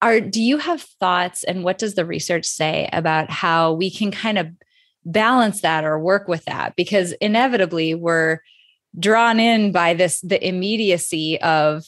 [0.02, 4.10] Are do you have thoughts and what does the research say about how we can
[4.10, 4.48] kind of
[5.04, 8.40] balance that or work with that because inevitably we're
[8.98, 11.84] drawn in by this the immediacy of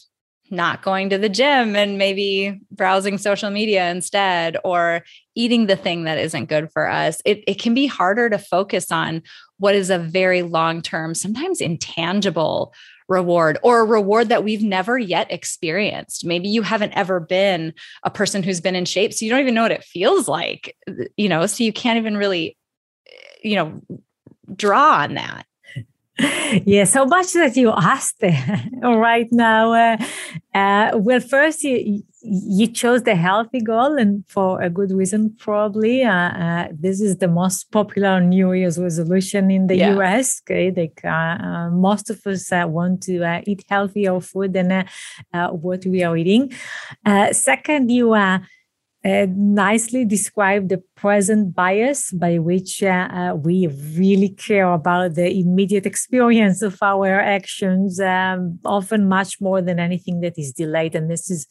[0.50, 6.04] not going to the gym and maybe browsing social media instead or eating the thing
[6.04, 7.20] that isn't good for us.
[7.24, 9.22] It, it can be harder to focus on
[9.58, 12.72] what is a very long term sometimes intangible
[13.08, 16.24] reward or a reward that we've never yet experienced.
[16.24, 19.54] Maybe you haven't ever been a person who's been in shape so you don't even
[19.54, 20.76] know what it feels like
[21.16, 22.56] you know so you can't even really
[23.42, 23.82] you know
[24.54, 25.46] draw on that
[26.66, 28.22] yes, so much that you asked
[28.82, 29.72] right now.
[29.72, 29.96] Uh,
[30.52, 36.02] uh, well, first, you, you chose the healthy goal, and for a good reason, probably.
[36.02, 39.94] Uh, uh this is the most popular New Year's resolution in the yeah.
[39.96, 40.42] US.
[40.42, 44.86] Okay, like uh, uh, most of us want to eat healthier food than
[45.32, 46.52] what we are eating.
[47.32, 48.42] second, you are
[49.04, 55.30] uh, nicely describe the present bias by which uh, uh, we really care about the
[55.30, 60.94] immediate experience of our actions, um, often much more than anything that is delayed.
[60.96, 61.46] And this is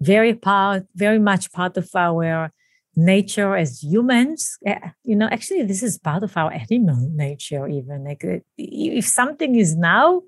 [0.00, 2.52] very part, very much part of our
[2.94, 4.56] nature as humans.
[4.66, 7.66] Uh, you know, actually, this is part of our animal nature.
[7.66, 10.22] Even like uh, if something is now,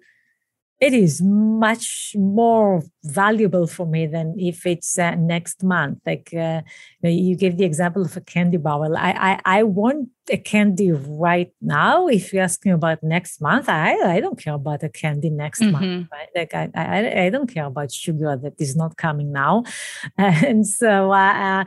[0.81, 5.99] it is much more valuable for me than if it's uh, next month.
[6.07, 6.63] Like uh,
[7.03, 8.81] you gave the example of a candy bar.
[8.81, 9.11] Well, I,
[9.45, 12.09] I, I want a candy right now.
[12.09, 15.61] If you ask me about next month, I, I don't care about a candy next
[15.61, 15.73] mm-hmm.
[15.73, 16.09] month.
[16.11, 16.29] Right?
[16.35, 19.65] Like I, I, I don't care about sugar that is not coming now.
[20.17, 21.65] and so uh, uh,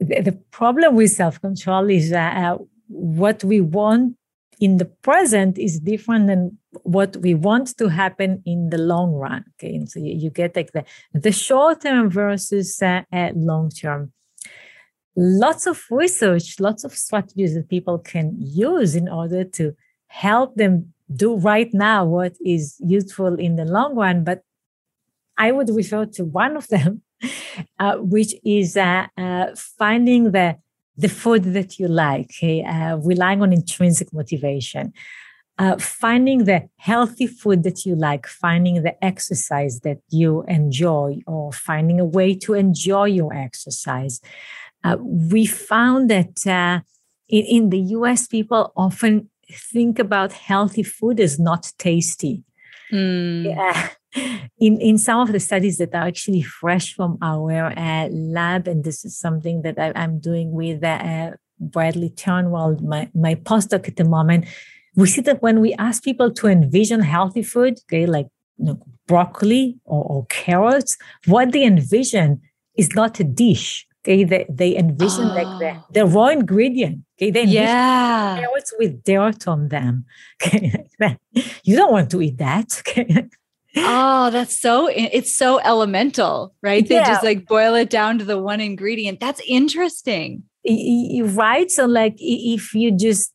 [0.00, 4.16] the, the, problem with self control is uh, uh, what we want
[4.60, 9.44] in the present is different than what we want to happen in the long run.
[9.54, 13.70] Okay, and so you, you get like the the short term versus uh, uh, long
[13.70, 14.12] term.
[15.16, 19.74] Lots of research, lots of strategies that people can use in order to
[20.06, 24.22] help them do right now what is useful in the long run.
[24.22, 24.42] But
[25.36, 27.02] I would refer to one of them,
[27.78, 30.56] uh, which is uh, uh, finding the
[30.96, 32.64] the food that you like, okay?
[32.64, 34.92] uh, relying on intrinsic motivation.
[35.58, 41.52] Uh, finding the healthy food that you like, finding the exercise that you enjoy, or
[41.52, 44.20] finding a way to enjoy your exercise.
[44.84, 46.80] Uh, we found that uh,
[47.28, 52.44] in, in, the US, people often think about healthy food as not tasty.
[52.92, 53.44] Mm.
[53.46, 53.88] Yeah.
[54.58, 58.82] In, in some of the studies that are actually fresh from our uh, lab, and
[58.82, 63.96] this is something that I, am doing with uh, Bradley Turnwald, my, my postdoc at
[63.96, 64.46] the moment,
[64.98, 68.82] we see that when we ask people to envision healthy food, okay, like you know,
[69.06, 72.40] broccoli or, or, carrots, what they envision
[72.76, 73.86] is not a dish.
[74.04, 75.34] Okay, they, they envision oh.
[75.34, 75.86] like the, ah.
[75.92, 77.04] the raw ingredient.
[77.16, 78.40] Okay, they envision yeah.
[78.40, 80.04] carrots with dirt on them.
[80.44, 81.16] Okay,
[81.62, 82.82] you don't want to eat that.
[83.76, 83.84] Okay.
[83.86, 86.88] oh, that's so it's so elemental, right?
[86.88, 87.06] They yeah.
[87.06, 89.20] just like boil it down to the one ingredient.
[89.20, 90.44] That's interesting.
[90.66, 91.70] Right.
[91.70, 93.32] So like if you just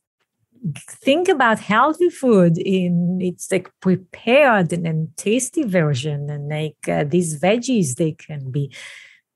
[0.88, 7.04] think about healthy food in its like prepared and, and tasty version and like uh,
[7.04, 8.72] these veggies they can be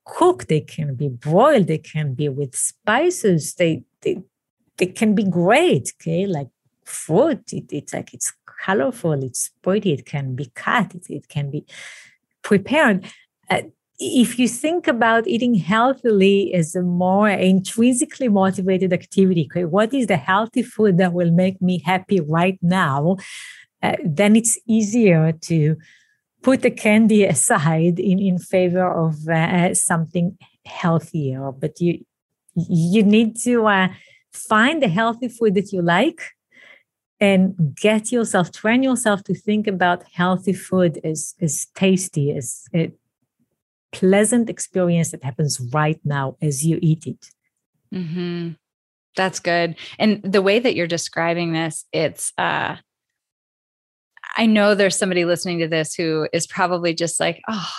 [0.05, 4.21] cooked they can be broiled they can be with spices they they,
[4.77, 6.25] they can be great okay?
[6.25, 6.49] Like
[6.83, 8.33] fruit it, it's like it's
[8.65, 11.65] colorful it's pretty it can be cut it, it can be
[12.41, 13.05] prepared.
[13.49, 13.61] Uh,
[13.99, 20.07] if you think about eating healthily as a more intrinsically motivated activity, okay, what is
[20.07, 23.17] the healthy food that will make me happy right now?
[23.83, 25.75] Uh, then it's easier to
[26.41, 31.51] put the candy aside in, in favor of uh, something healthier.
[31.51, 32.05] But you
[32.55, 33.89] you need to uh,
[34.33, 36.21] find the healthy food that you like
[37.19, 42.97] and get yourself train yourself to think about healthy food as as tasty as it
[43.91, 47.29] pleasant experience that happens right now as you eat it.
[47.93, 48.51] Mm-hmm.
[49.15, 49.75] That's good.
[49.97, 52.77] And the way that you're describing this, it's, uh,
[54.37, 57.71] I know there's somebody listening to this who is probably just like, oh,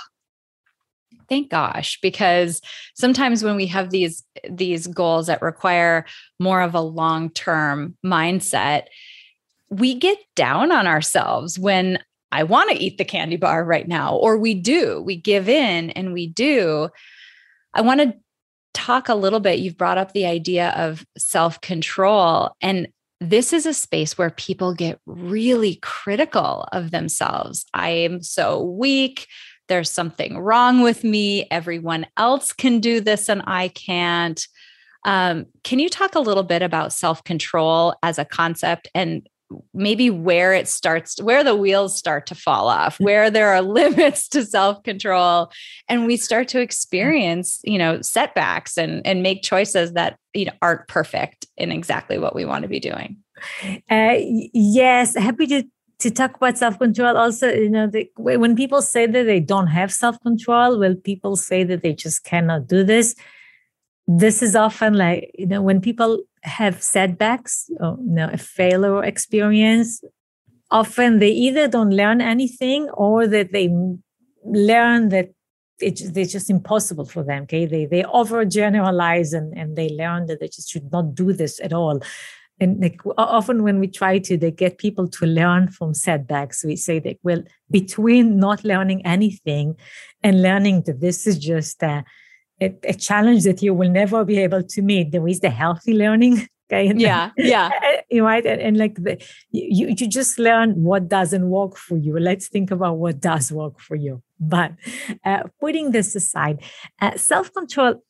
[1.28, 2.60] thank gosh because
[2.94, 6.04] sometimes when we have these these goals that require
[6.40, 8.86] more of a long-term mindset
[9.70, 11.98] we get down on ourselves when
[12.32, 15.90] I want to eat the candy bar right now, or we do, we give in
[15.90, 16.88] and we do.
[17.74, 18.14] I want to
[18.74, 19.58] talk a little bit.
[19.58, 22.50] You've brought up the idea of self control.
[22.60, 22.88] And
[23.20, 27.66] this is a space where people get really critical of themselves.
[27.74, 29.26] I am so weak.
[29.68, 31.46] There's something wrong with me.
[31.50, 34.44] Everyone else can do this and I can't.
[35.04, 39.26] Um, can you talk a little bit about self control as a concept and
[39.74, 43.04] maybe where it starts where the wheels start to fall off mm.
[43.04, 45.50] where there are limits to self-control
[45.88, 50.52] and we start to experience you know setbacks and and make choices that you know
[50.62, 53.16] aren't perfect in exactly what we want to be doing.
[53.90, 54.16] Uh,
[54.52, 55.64] yes happy to
[55.98, 59.92] to talk about self-control also you know the, when people say that they don't have
[59.92, 63.14] self-control well people say that they just cannot do this
[64.18, 69.04] this is often like you know when people have setbacks or you know a failure
[69.04, 70.02] experience
[70.70, 73.68] often they either don't learn anything or that they
[74.44, 75.28] learn that
[75.78, 77.66] it's, it's just impossible for them okay?
[77.66, 81.72] They they overgeneralize and and they learn that they just should not do this at
[81.72, 82.00] all.
[82.58, 86.76] And like often when we try to they get people to learn from setbacks we
[86.76, 89.76] say that well between not learning anything
[90.22, 92.04] and learning that this is just a,
[92.60, 95.12] a, a challenge that you will never be able to meet.
[95.12, 96.88] There is the healthy learning okay?
[96.88, 97.70] And yeah yeah.
[98.10, 102.18] You right and, and like the, you you just learn what doesn't work for you.
[102.18, 104.22] Let's think about what does work for you.
[104.40, 104.72] But
[105.24, 106.62] uh, putting this aside
[107.00, 108.02] uh, self-control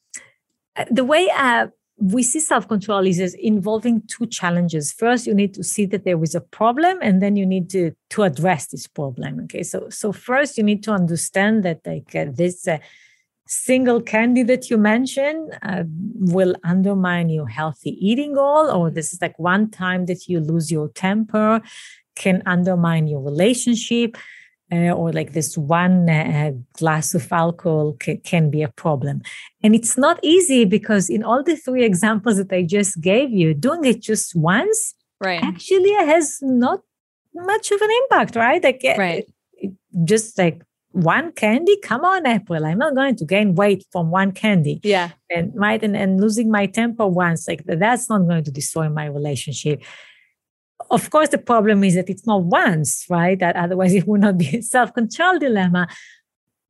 [0.77, 1.67] uh, the way uh,
[1.99, 4.91] we see self-control is as involving two challenges.
[4.91, 7.93] First you need to see that there is a problem and then you need to
[8.11, 9.63] to address this problem okay?
[9.63, 12.79] So so first you need to understand that like uh, this uh,
[13.51, 15.83] single candy that you mentioned uh,
[16.15, 20.71] will undermine your healthy eating goal or this is like one time that you lose
[20.71, 21.61] your temper
[22.15, 24.17] can undermine your relationship
[24.73, 29.21] uh, or like this one uh, glass of alcohol ca- can be a problem.
[29.65, 33.53] And it's not easy because in all the three examples that I just gave you,
[33.53, 35.43] doing it just once right.
[35.43, 36.83] actually has not
[37.35, 38.63] much of an impact, right?
[38.63, 39.29] Like, right.
[39.55, 39.73] It,
[40.05, 44.33] just like one candy come on april i'm not going to gain weight from one
[44.33, 48.51] candy yeah and right and, and losing my temper once like that's not going to
[48.51, 49.81] destroy my relationship
[50.91, 53.39] of course, the problem is that it's not once, right?
[53.39, 55.89] That otherwise it would not be a self-control dilemma.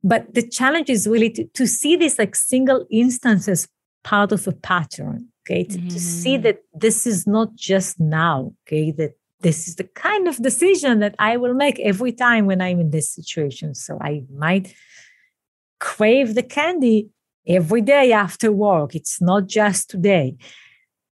[0.03, 3.69] But the challenge is really to, to see this like single instance as
[4.03, 5.29] part of a pattern.
[5.47, 5.65] Okay.
[5.65, 5.91] To, mm.
[5.91, 6.43] to see mm.
[6.43, 8.53] that this is not just now.
[8.67, 8.93] Okay.
[8.93, 12.81] That this is the kind of decision that I will make every time when I'm
[12.81, 13.75] in this situation.
[13.75, 14.75] So I might
[15.79, 17.09] crave the candy
[17.47, 18.95] every day after work.
[18.95, 20.37] It's not just today.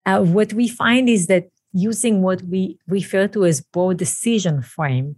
[0.05, 5.17] Uh, what we find is that using what we refer to as broad decision frame,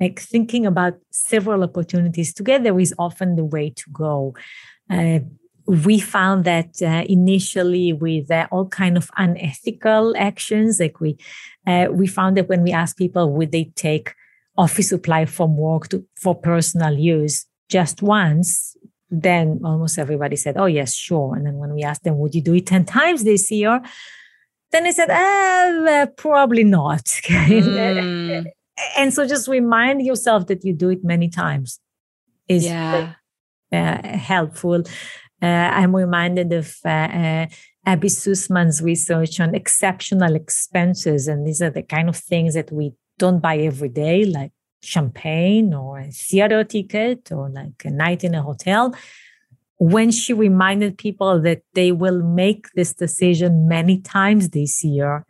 [0.00, 4.34] like thinking about several opportunities together is often the way to go.
[4.90, 5.20] Uh,
[5.66, 11.16] we found that uh, initially with uh, all kind of unethical actions, like we
[11.66, 14.14] uh, we found that when we asked people would they take
[14.56, 18.76] office supply from work to, for personal use just once,
[19.10, 22.42] then almost everybody said, "Oh yes, sure." And then when we asked them, "Would you
[22.42, 23.80] do it ten times this year?"
[24.72, 27.04] Then they said, ah, probably not.
[27.32, 28.46] Mm.
[28.96, 31.78] and so just remind yourself that you do it many times
[32.48, 33.12] is yeah.
[33.70, 34.82] uh, helpful.
[35.42, 35.46] Uh,
[35.78, 37.46] I'm reminded of uh, uh,
[37.84, 41.26] Abby Sussman's research on exceptional expenses.
[41.28, 45.74] And these are the kind of things that we don't buy every day, like champagne
[45.74, 48.94] or a theater ticket or like a night in a hotel
[49.82, 55.26] when she reminded people that they will make this decision many times this year,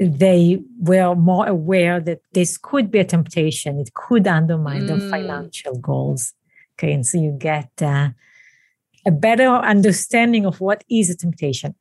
[0.00, 3.78] they were more aware that this could be a temptation.
[3.78, 4.86] It could undermine mm.
[4.88, 6.32] their financial goals.
[6.74, 8.08] Okay, and so you get uh,
[9.06, 11.74] a better understanding of what is a temptation.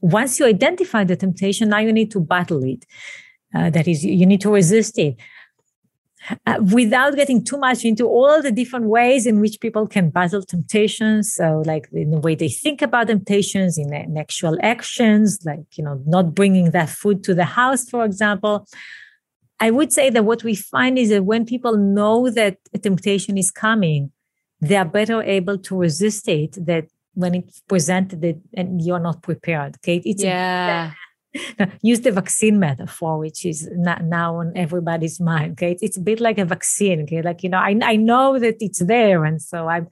[0.00, 2.84] Once you identify the temptation, now you need to battle it.
[3.54, 5.16] Uh, that is, you need to resist it
[6.46, 10.42] uh, without getting too much into all the different ways in which people can battle
[10.42, 11.32] temptations.
[11.32, 15.84] So, like in the way they think about temptations, in, in actual actions, like, you
[15.84, 18.66] know, not bringing that food to the house, for example.
[19.60, 23.38] I would say that what we find is that when people know that a temptation
[23.38, 24.10] is coming,
[24.68, 29.76] they are better able to resist it that when it's presented and you're not prepared.
[29.76, 30.02] Okay.
[30.04, 30.92] It's yeah
[31.82, 35.52] use the vaccine metaphor, which is now on everybody's mind.
[35.52, 37.02] Okay, it's, it's a bit like a vaccine.
[37.02, 39.88] Okay, like you know, I I know that it's there, and so I'm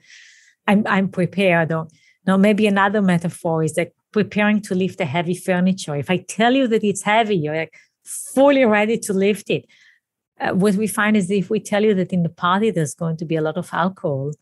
[0.67, 1.73] I'm I'm prepared.
[1.73, 1.89] Or
[2.27, 5.97] no, maybe another metaphor is like preparing to lift a heavy furniture.
[5.97, 9.67] If I tell you that it's heavy, you're like fully ready to lift it.
[10.41, 13.17] Uh, what we find is if we tell you that in the party there's going
[13.17, 14.33] to be a lot of alcohol,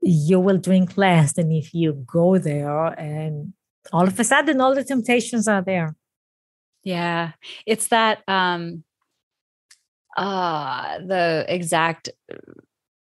[0.00, 3.52] you will drink less than if you go there and
[3.92, 5.96] all of a sudden all the temptations are there.
[6.84, 7.32] Yeah.
[7.66, 8.84] It's that um
[10.16, 12.10] uh the exact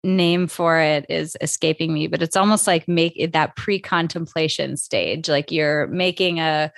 [0.05, 5.29] name for it is escaping me, but it's almost like make it that pre-contemplation stage.
[5.29, 6.73] Like you're making a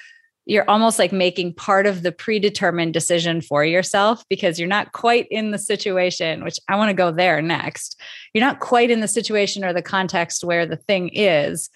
[0.46, 5.28] you're almost like making part of the predetermined decision for yourself because you're not quite
[5.30, 8.00] in the situation, which I want to go there next.
[8.34, 11.70] You're not quite in the situation or the context where the thing is.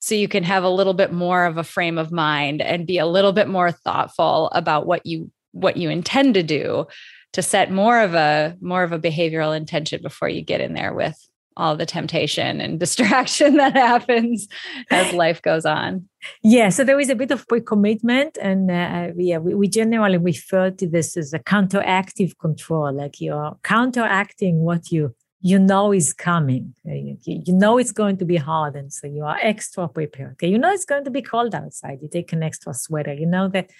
[0.00, 2.98] So you can have a little bit more of a frame of mind and be
[2.98, 6.86] a little bit more thoughtful about what you what you intend to do
[7.32, 10.94] to set more of a more of a behavioral intention before you get in there
[10.94, 14.48] with all the temptation and distraction that happens
[14.90, 16.08] as life goes on.
[16.42, 20.70] Yeah, so there is a bit of pre-commitment, and uh, yeah, we, we generally refer
[20.70, 26.74] to this as a counteractive control, like you're counteracting what you you know is coming.
[26.84, 30.32] You, you know it's going to be hard, and so you are extra prepared.
[30.32, 31.98] Okay, you know it's going to be cold outside.
[32.02, 33.14] You take an extra sweater.
[33.14, 33.70] You know that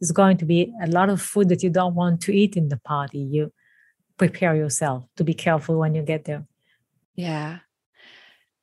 [0.00, 2.68] there's going to be a lot of food that you don't want to eat in
[2.68, 3.18] the party.
[3.18, 3.52] You
[4.16, 6.46] prepare yourself to be careful when you get there.
[7.18, 7.58] Yeah.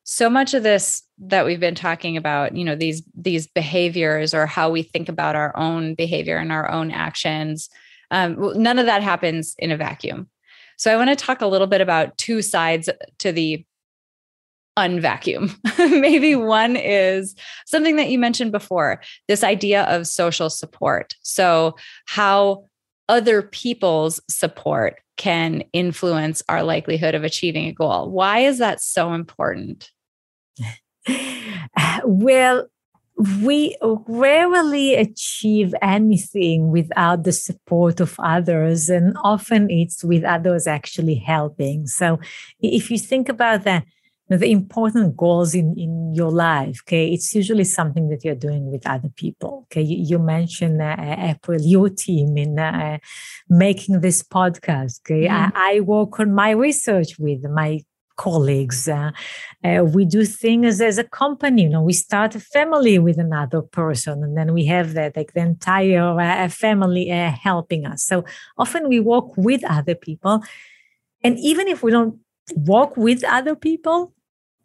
[0.04, 4.46] So much of this that we've been talking about, you know, these these behaviors or
[4.46, 7.68] how we think about our own behavior and our own actions,
[8.10, 10.30] um, none of that happens in a vacuum.
[10.78, 12.88] So I want to talk a little bit about two sides
[13.18, 13.62] to the
[14.78, 15.54] unvacuum.
[16.00, 17.34] Maybe one is
[17.66, 21.14] something that you mentioned before, this idea of social support.
[21.20, 21.76] So
[22.06, 22.64] how
[23.08, 28.10] other people's support can influence our likelihood of achieving a goal.
[28.10, 29.90] Why is that so important?
[32.04, 32.66] well,
[33.42, 41.14] we rarely achieve anything without the support of others, and often it's with others actually
[41.14, 41.86] helping.
[41.86, 42.18] So,
[42.60, 43.84] if you think about that,
[44.28, 48.86] the important goals in, in your life, okay, it's usually something that you're doing with
[48.86, 49.66] other people.
[49.66, 52.98] Okay, you, you mentioned uh, April, your team in uh,
[53.48, 55.00] making this podcast.
[55.02, 55.56] Okay, mm-hmm.
[55.56, 57.80] I, I, work on my research with my
[58.16, 58.88] colleagues.
[58.88, 59.12] Uh,
[59.62, 61.62] uh, we do things as a company.
[61.62, 65.34] You know, we start a family with another person, and then we have that like
[65.34, 68.04] the entire uh, family uh, helping us.
[68.04, 68.24] So
[68.58, 70.42] often we work with other people,
[71.22, 72.18] and even if we don't
[72.56, 74.12] work with other people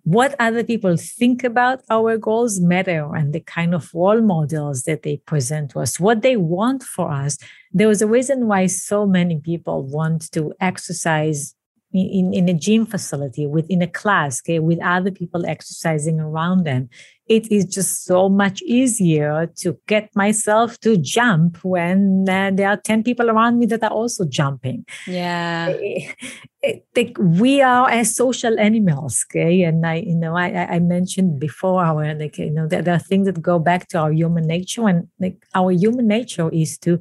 [0.04, 5.04] what other people think about our goals matter and the kind of role models that
[5.04, 7.38] they present to us, what they want for us.
[7.72, 11.56] There was a reason why so many people want to exercise
[11.94, 16.90] in, in a gym facility, within a class, okay, with other people exercising around them.
[17.28, 22.78] It is just so much easier to get myself to jump when uh, there are
[22.78, 24.86] 10 people around me that are also jumping.
[25.08, 25.68] Yeah.
[25.70, 26.16] It,
[26.62, 29.64] it, it, we are as social animals, okay?
[29.64, 33.00] And I, you know, I, I mentioned before our, like, you know, there, there are
[33.00, 37.00] things that go back to our human nature and like our human nature is to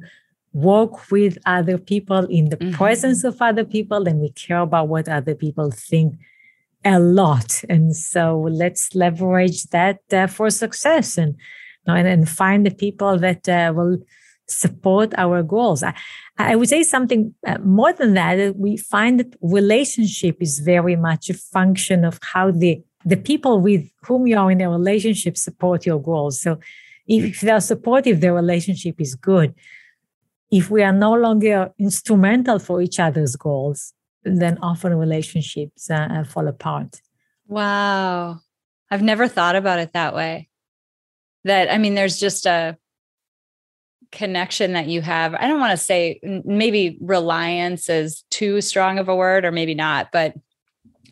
[0.53, 2.73] work with other people in the mm-hmm.
[2.73, 6.15] presence of other people and we care about what other people think
[6.83, 7.63] a lot.
[7.69, 11.35] And so let's leverage that uh, for success and,
[11.85, 13.99] and and find the people that uh, will
[14.47, 15.83] support our goals.
[15.83, 15.93] I,
[16.37, 21.29] I would say something uh, more than that we find that relationship is very much
[21.29, 25.85] a function of how the the people with whom you are in a relationship support
[25.85, 26.41] your goals.
[26.41, 26.59] So
[27.07, 29.53] if they're supportive the relationship is good
[30.51, 33.93] if we are no longer instrumental for each other's goals,
[34.23, 37.01] then often relationships uh, uh, fall apart.
[37.47, 38.39] Wow.
[38.91, 40.49] I've never thought about it that way.
[41.45, 42.77] That, I mean, there's just a
[44.11, 45.33] connection that you have.
[45.33, 49.73] I don't want to say maybe reliance is too strong of a word, or maybe
[49.73, 50.35] not, but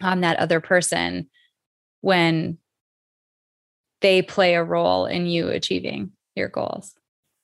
[0.02, 1.30] on that other person
[2.02, 2.58] when
[4.02, 6.94] they play a role in you achieving your goals.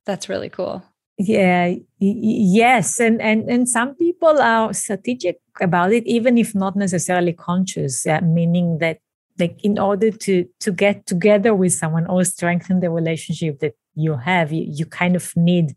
[0.05, 0.83] That's really cool
[1.17, 7.31] yeah yes and and and some people are strategic about it even if not necessarily
[7.31, 8.99] conscious yeah, meaning that
[9.39, 14.17] like in order to to get together with someone or strengthen the relationship that you
[14.17, 15.73] have you, you kind of need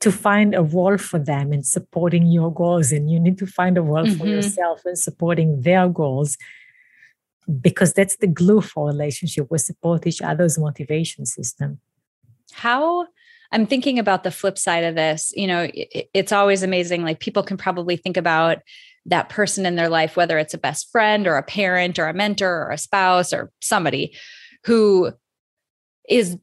[0.00, 3.78] to find a role for them in supporting your goals and you need to find
[3.78, 4.18] a role mm-hmm.
[4.18, 6.36] for yourself in supporting their goals
[7.60, 11.80] because that's the glue for relationship we support each other's motivation system
[12.52, 13.06] how
[13.54, 15.32] I'm thinking about the flip side of this.
[15.36, 17.04] You know, it, it's always amazing.
[17.04, 18.58] Like people can probably think about
[19.06, 22.14] that person in their life, whether it's a best friend or a parent or a
[22.14, 24.16] mentor or a spouse or somebody
[24.64, 25.12] who
[26.08, 26.36] is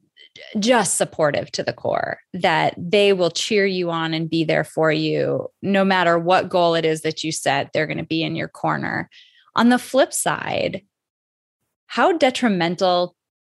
[0.58, 4.90] just supportive to the core, that they will cheer you on and be there for
[4.90, 8.34] you no matter what goal it is that you set, they're going to be in
[8.34, 9.10] your corner.
[9.54, 10.82] On the flip side,
[11.88, 13.14] how detrimental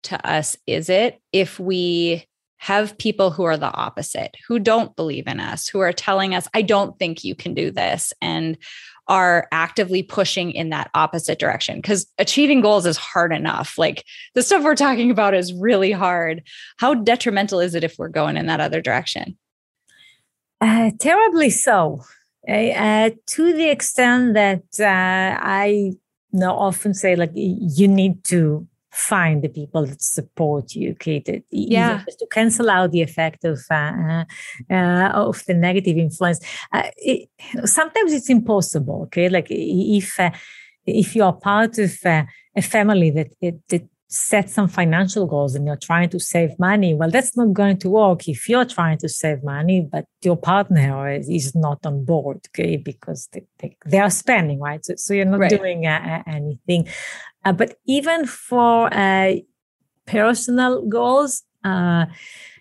[0.05, 2.27] to us is it if we
[2.63, 6.47] have people who are the opposite, who don't believe in us, who are telling us,
[6.55, 8.13] I don't think you can do this.
[8.23, 8.57] And,
[9.09, 11.79] are actively pushing in that opposite direction.
[11.79, 13.77] Because achieving goals is hard enough.
[13.77, 14.05] Like
[14.35, 16.45] the stuff we're talking about is really hard.
[16.77, 19.37] How detrimental is it if we're going in that other direction?
[20.61, 22.01] Uh, terribly so.
[22.49, 25.93] Uh, to the extent that uh, i
[26.33, 31.23] know, often say like you need to find the people that support you okay?
[31.25, 32.05] That yeah.
[32.19, 34.25] to cancel out the effect of uh,
[34.71, 36.41] uh, of the negative influence.
[36.73, 37.29] Uh, it,
[37.65, 39.29] sometimes it's impossible okay?
[39.29, 40.31] Like if uh,
[40.87, 42.25] if you are part of uh,
[42.57, 46.95] a family that it, that set some financial goals and you're trying to save money.
[46.95, 51.11] Well that's not going to work if you're trying to save money but your partner
[51.11, 54.85] is not on board okay because they, they, they are spending right?
[54.85, 55.51] So, so you're not right.
[55.51, 56.89] doing uh, anything.
[57.45, 59.37] Uh, but even for uh,
[60.07, 62.07] personal goals, uh,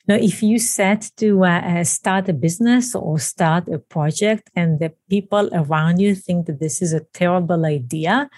[0.07, 4.79] now, if you set to uh, uh, start a business or start a project and
[4.79, 8.29] the people around you think that this is a terrible idea,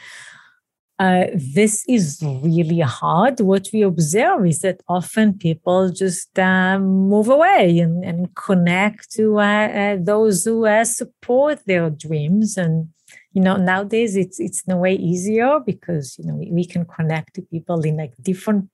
[1.03, 1.25] uh,
[1.55, 3.39] this is really hard.
[3.41, 9.25] What we observe is that often people just move away and, and connect to
[10.01, 12.75] those who support their dreams and
[13.33, 16.85] you know nowadays it's it's in a way easier because you know we, we can
[16.85, 18.69] connect to people in like different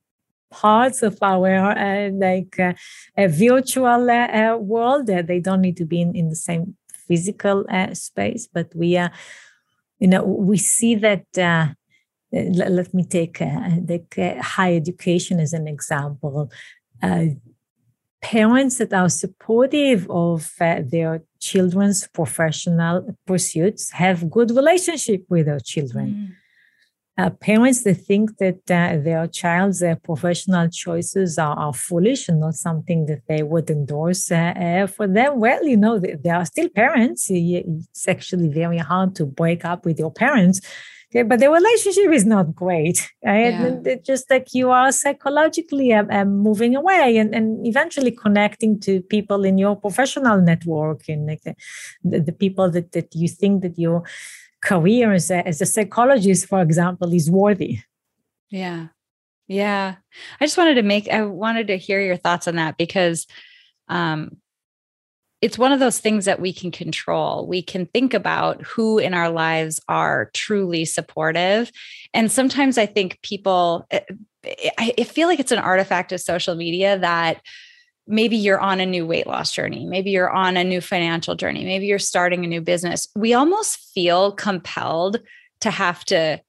[0.51, 2.73] parts of our uh, like uh,
[3.27, 6.75] virtual uh, uh world they don't need to be in, in the same
[7.07, 9.11] physical uh, space but we are
[9.99, 11.67] you know we see that uh,
[12.31, 16.51] let, let, me take the high education as an example.
[18.21, 25.61] Parents that are supportive of uh, their children's professional pursuits have good relationship with their
[25.61, 26.07] children.
[26.07, 26.35] Mm.
[27.19, 32.39] uh, parents that think that uh, their child's uh, professional choices are, are, foolish and
[32.39, 36.29] not something that they would endorse uh, uh, for them well you know they, they
[36.29, 37.27] are still parents.
[37.29, 40.61] It's actually very hard to break up with your parents
[41.11, 43.09] Okay, but the relationship is not great.
[43.25, 43.81] Right?
[43.83, 43.95] Yeah.
[44.05, 49.43] just like you are psychologically um, um, moving away and, and eventually connecting to people
[49.43, 51.55] in your professional network and like the,
[52.03, 54.03] the, the people that, that you think that your
[54.61, 57.79] career as a, as a psychologist, for example, is worthy.
[58.51, 58.87] Yeah.
[59.47, 59.95] Yeah.
[60.39, 63.25] I just wanted to make, I wanted to hear your thoughts on that because
[63.87, 64.37] um,
[65.41, 67.47] it's one of those things that we can control.
[67.47, 71.71] We can think about who in our lives are truly supportive.
[72.13, 74.01] And sometimes I think people, eh,
[74.43, 77.41] eh, I, feel like it's an artifact of social media that
[78.05, 81.63] maybe you're on a new weight loss journey, maybe you're on a new financial journey,
[81.63, 83.07] maybe you're starting a new business.
[83.15, 85.19] We almost feel compelled
[85.61, 86.41] to have to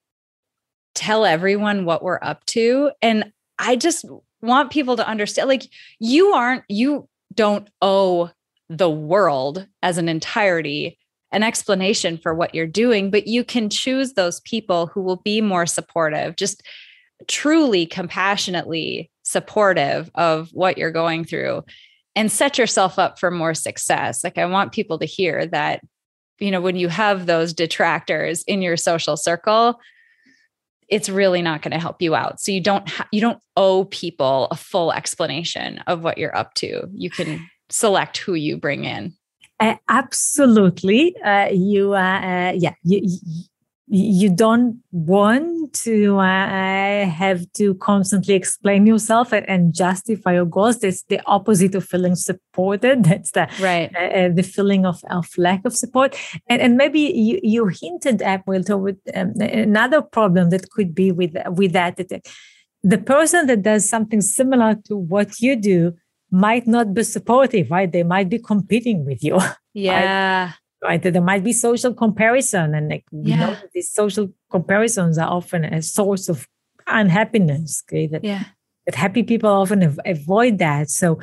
[0.94, 2.90] tell everyone what we're up to.
[3.02, 4.04] And I just
[4.42, 5.68] want people to understand like,
[6.00, 8.30] you aren't, you don't owe
[8.70, 10.96] the world as an entirety
[11.32, 15.40] an explanation for what you're doing, but you can choose those people who will be
[15.40, 16.62] more supportive, just
[17.28, 21.62] truly compassionately supportive of what you're going through
[22.16, 24.24] and set yourself up for more success.
[24.24, 25.82] Like I want people to hear that
[26.38, 29.78] you know when you have those detractors in your social circle
[30.88, 32.40] it's really not going to help you out.
[32.40, 36.54] So you don't ha- you don't owe people a full explanation of what you're up
[36.54, 36.88] to.
[36.92, 39.14] You can select who you bring in.
[39.58, 41.14] Uh, absolutely.
[41.22, 43.02] Uh, you, uh, uh yeah, you,
[43.92, 50.78] you don't want to uh, have to constantly explain yourself and, and, justify your goals.
[50.78, 53.02] That's the opposite of feeling supported.
[53.04, 56.16] That's the right uh, the feeling of, of lack of support.
[56.46, 61.10] And, and maybe you, you hinted at Will toward um, another problem that could be
[61.10, 61.98] with with that
[62.82, 65.94] the person that does something similar to what you do
[66.30, 67.90] might not be supportive, right?
[67.90, 69.38] They might be competing with you.
[69.72, 70.50] Yeah.
[70.82, 71.00] Right.
[71.00, 71.12] right?
[71.12, 72.74] There might be social comparison.
[72.74, 73.36] And like we yeah.
[73.36, 76.48] know these social comparisons are often a source of
[76.88, 77.84] unhappiness.
[77.86, 78.08] Okay.
[78.08, 78.46] That, yeah.
[78.86, 80.90] that happy people often av- avoid that.
[80.90, 81.20] So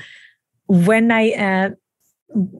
[0.67, 1.69] when I uh,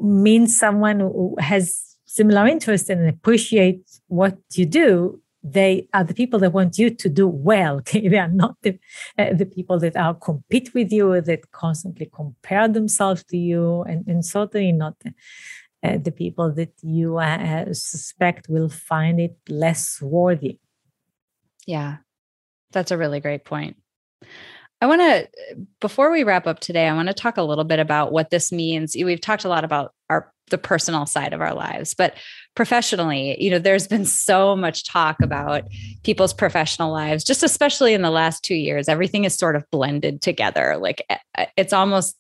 [0.02, 5.22] meet someone who has similar interest and appreciate what you do,
[5.52, 7.82] they are the people that want you to do well.
[7.93, 8.80] They are not the,
[9.18, 14.06] uh, the people that are compete with you, that constantly compare themselves to you, and,
[14.08, 15.14] and certainly not the,
[15.84, 20.60] uh, the people that you uh, suspect will find it less worthy.
[21.66, 21.98] Yeah,
[22.72, 23.78] that's a really great point.
[24.80, 25.28] I want to,
[25.82, 28.52] before we wrap up today, I want to talk a little bit about what this
[28.52, 28.95] means.
[28.95, 32.16] We've talked a lot about our the personal side of our lives, but
[32.58, 35.62] professionally, you know, there's been so much talk about
[36.01, 38.89] people's professional lives, just especially in the last two years.
[38.89, 40.76] Everything is sort of blended together.
[40.76, 41.05] Like
[41.55, 42.18] it's almost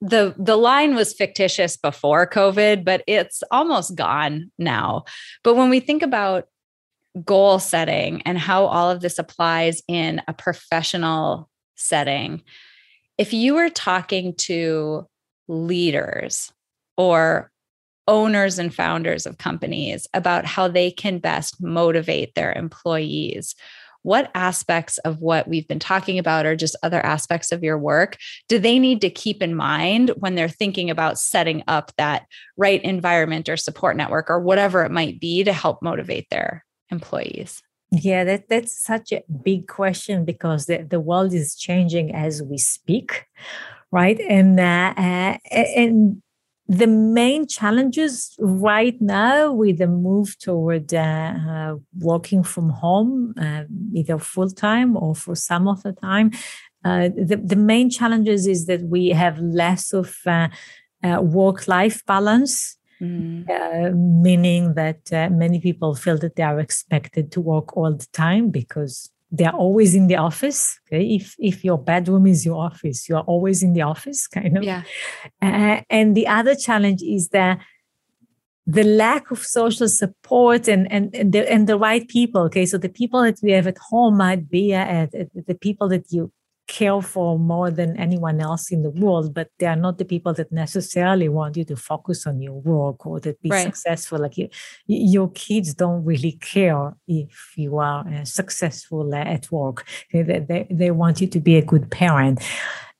[0.00, 5.02] the the line was fictitious before covid but it's almost gone now
[5.42, 6.46] but when we think about
[7.24, 12.42] goal setting and how all of this applies in a professional setting
[13.16, 15.08] if you were talking to
[15.48, 16.52] leaders
[16.98, 17.50] or
[18.06, 23.54] owners and founders of companies about how they can best motivate their employees.
[24.02, 28.18] What aspects of what we've been talking about or just other aspects of your work
[28.48, 32.26] do they need to keep in mind when they're thinking about setting up that
[32.58, 37.62] right environment or support network or whatever it might be to help motivate their employees?
[37.90, 42.58] Yeah that, that's such a big question because the, the world is changing as we
[42.58, 43.24] speak
[43.94, 44.20] right?
[44.28, 46.20] And uh, uh, and
[46.66, 53.64] the main challenges right now with the move toward uh, uh, working from home, uh,
[53.92, 56.30] either full time or for some of the time,
[56.84, 60.48] uh, the, the main challenges is that we have less of uh,
[61.02, 62.76] uh, work life balance.
[63.02, 64.22] Mm.
[64.22, 69.10] meaning that many people feel that they are expected to work all the time because
[69.36, 70.78] they're always in the office.
[70.86, 74.56] Okay, if if your bedroom is your office, you are always in the office, kind
[74.58, 74.64] of.
[74.64, 74.82] Yeah.
[75.42, 77.58] Uh, and the other challenge is that
[78.66, 82.42] the lack of social support and and and the, and the right people.
[82.42, 86.04] Okay, so the people that we have at home might be uh, the people that
[86.10, 86.32] you
[86.66, 90.32] care for more than anyone else in the world, but they are not the people
[90.34, 93.64] that necessarily want you to focus on your work or to be right.
[93.64, 94.18] successful.
[94.18, 94.48] Like you,
[94.86, 99.86] your kids don't really care if you are uh, successful at work.
[100.12, 102.42] They, they, they want you to be a good parent.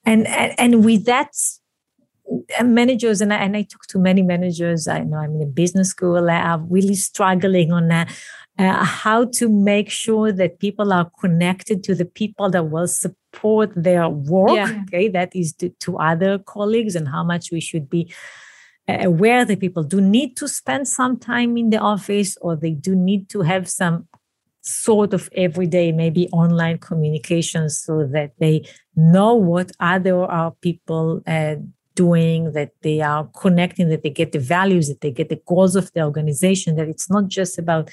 [0.05, 1.33] And, and, and with that,
[2.59, 4.89] uh, managers and I, and I talk to many managers.
[4.89, 6.29] I know I'm in a business school.
[6.29, 8.11] I'm really struggling on that.
[8.57, 13.73] Uh, how to make sure that people are connected to the people that will support
[13.75, 14.81] their work yeah.
[14.85, 18.15] okay that is to, to other colleagues and how much we should be
[18.89, 22.71] uh, aware that people do need to spend some time in the office or they
[22.71, 24.07] do need to have some
[24.61, 31.57] sort of everyday maybe online communications so that they know what other uh, people uh,
[31.95, 35.77] doing, that they are connecting, that they get the values, that they get the goals
[35.77, 37.91] of the organization, that it's not just about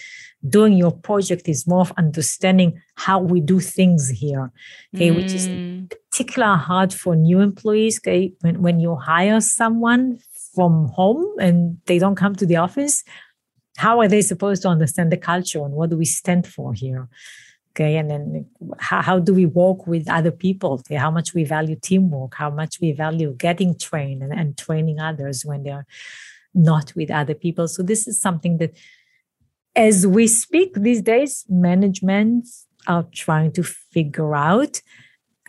[0.47, 4.51] doing your project, it's more of understanding how we do things here.
[4.95, 5.15] Okay, mm.
[5.15, 5.89] which is mm.
[5.89, 7.99] particularly hard for new employees.
[7.99, 10.19] Okay, when, when you hire someone
[10.53, 13.03] from home and they don't come to the office,
[13.77, 17.07] how are they supposed to understand the culture and what do we stand for here?
[17.71, 18.45] Okay and then
[18.79, 20.95] how, how do we work with other people okay?
[20.95, 25.43] how much we value teamwork how much we value getting trained and, and training others
[25.45, 25.85] when they're
[26.53, 28.75] not with other people so this is something that
[29.75, 32.45] as we speak these days management
[32.87, 34.81] are trying to figure out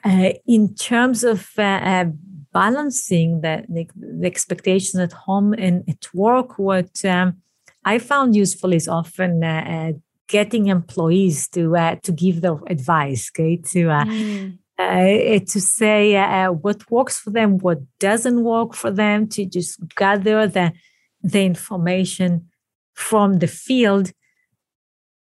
[0.05, 2.05] uh, in terms of uh, uh,
[2.53, 7.37] balancing the, the, the, expectations at home and at work what um,
[7.85, 9.93] i found useful is often uh, uh,
[10.29, 14.59] getting employees to uh, to give their advice, okay, to uh, mm.
[14.79, 19.79] uh, to say uh, what works for them, what doesn't work for them, to just
[19.97, 20.73] gather the
[21.23, 22.49] the information
[22.95, 24.13] from the field.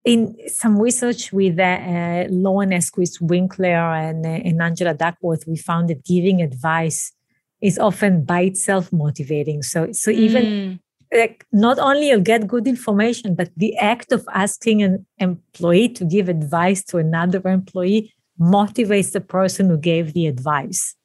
[0.04, 6.04] In some research with uh, Lauren Eskreis-Winkler and, uh, and Angela Duckworth, we found that
[6.04, 7.14] giving advice
[7.62, 9.62] is often by itself motivating.
[9.62, 10.80] So, so even mm
[11.14, 16.06] like not only you'll get good information, but the act of asking an employee to
[16.06, 20.96] give advice to another employee motivates the person who gave the advice.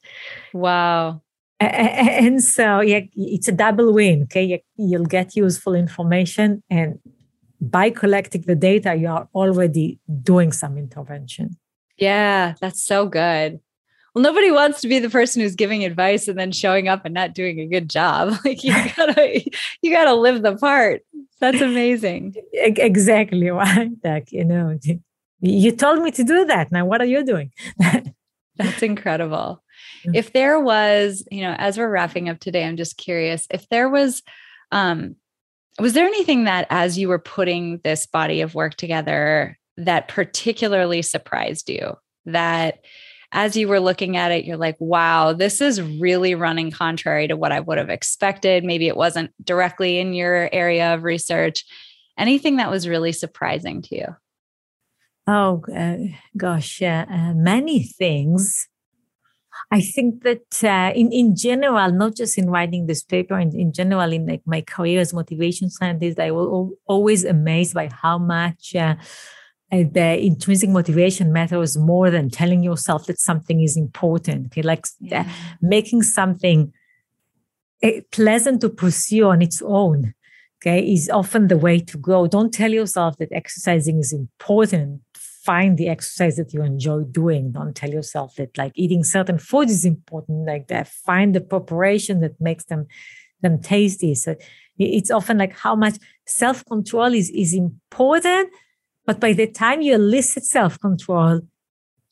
[0.53, 1.23] Wow.
[1.59, 4.25] And so, yeah, it's a double win.
[4.25, 6.99] Okay, you'll get useful information, and
[7.61, 11.57] by collecting the data, you are already doing some intervention.
[11.97, 13.61] Yeah, that's so good
[14.17, 17.13] well nobody wants to be the person who's giving advice and then showing up and
[17.13, 18.35] not doing a good job.
[18.47, 19.45] Like you gotta
[19.83, 21.03] you gotta live the part.
[21.39, 22.35] That's amazing.
[22.53, 23.51] Exactly.
[23.51, 24.79] Right like you know
[25.41, 26.73] you told me to do that.
[26.73, 27.53] Now what are you doing?
[28.57, 29.63] That's incredible.
[30.15, 33.91] If there was you know as we're wrapping up today i'm just curious if there
[33.91, 34.23] was
[34.73, 35.17] um
[35.79, 41.03] was there anything that as you were putting this body of work together that particularly
[41.03, 41.97] surprised you?
[42.25, 42.79] That
[43.33, 47.37] as you were looking at it, you're like, wow, this is really running contrary to
[47.37, 48.65] what I would have expected.
[48.65, 51.65] Maybe it wasn't directly in your area of research.
[52.19, 54.07] Anything that was really surprising to you?
[55.27, 55.97] Oh, uh,
[56.37, 58.69] gosh, uh, uh, many things.
[59.71, 63.73] I think that uh, in, in general, not just in writing this paper, in, in
[63.73, 68.77] general, in like my career as motivation scientist, I was always amazed by how much
[68.77, 68.95] uh,
[69.71, 74.47] the intrinsic motivation matters more than telling yourself that something is important.
[74.47, 75.31] Okay, like yeah.
[75.61, 76.73] making something
[77.83, 80.15] eh, pleasant to pursue on its own
[80.63, 82.27] okay is often the way to go.
[82.27, 85.03] Don't tell yourself that exercising is important.
[85.45, 87.53] Find the exercise that you enjoy doing.
[87.53, 90.89] Don't tell yourself that like eating certain food is important like that.
[90.89, 92.87] Find the preparation that makes them
[93.43, 94.15] them tasty.
[94.15, 94.35] So
[94.79, 95.97] it's often like how much
[96.27, 98.51] self-control is is important
[99.07, 101.41] but by the time you elicit self-control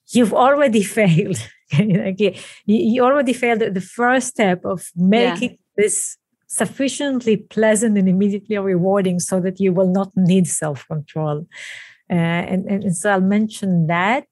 [0.09, 1.39] you've already failed.
[1.79, 2.35] Like you,
[2.67, 5.57] you already failed the first step of making yeah.
[5.77, 6.17] this
[6.47, 11.47] sufficiently pleasant and immediately rewarding so that you will not need self-control.
[12.09, 14.27] Uh, and, and, so i'll mention that.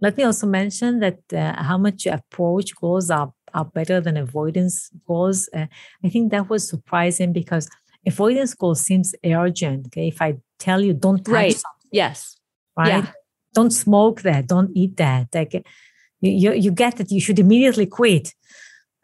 [0.00, 4.16] Let me also mention that uh, how much you approach goals are, are better than
[4.16, 5.48] avoidance goals.
[5.54, 5.66] Uh,
[6.04, 7.70] i think that was surprising because
[8.06, 10.08] avoidance goal seems urgent okay?
[10.08, 11.62] If i tell you don't touch right.
[11.92, 12.36] Yes
[12.76, 13.12] right yeah.
[13.54, 15.64] don't smoke that don't eat that like
[16.20, 18.34] you, you get that you should immediately quit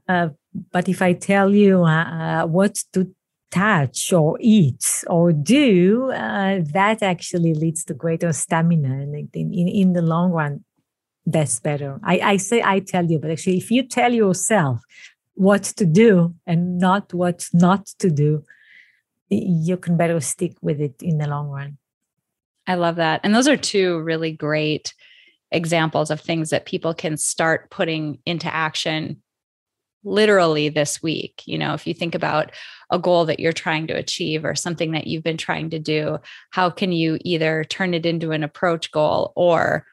[0.09, 0.29] uh,
[0.73, 3.15] but if I tell you uh, uh, what to
[3.51, 8.89] touch or eat or do, uh, that actually leads to greater stamina.
[8.89, 10.65] And in, in, in the long run,
[11.27, 12.01] that's better.
[12.03, 14.81] I, I say I tell you, but actually, if you tell yourself
[15.35, 18.45] what to do and not what not to do,
[19.29, 21.77] you can better stick with it in the long run.
[22.69, 23.23] I love that.
[23.25, 24.95] And those are two really great
[25.51, 29.23] examples of things that people can start putting into action
[30.05, 31.43] literally this week.
[31.47, 32.53] You know, if you think about
[32.91, 36.19] a goal that you're trying to achieve or something that you've been trying to do,
[36.51, 39.87] how can you either turn it into an approach goal or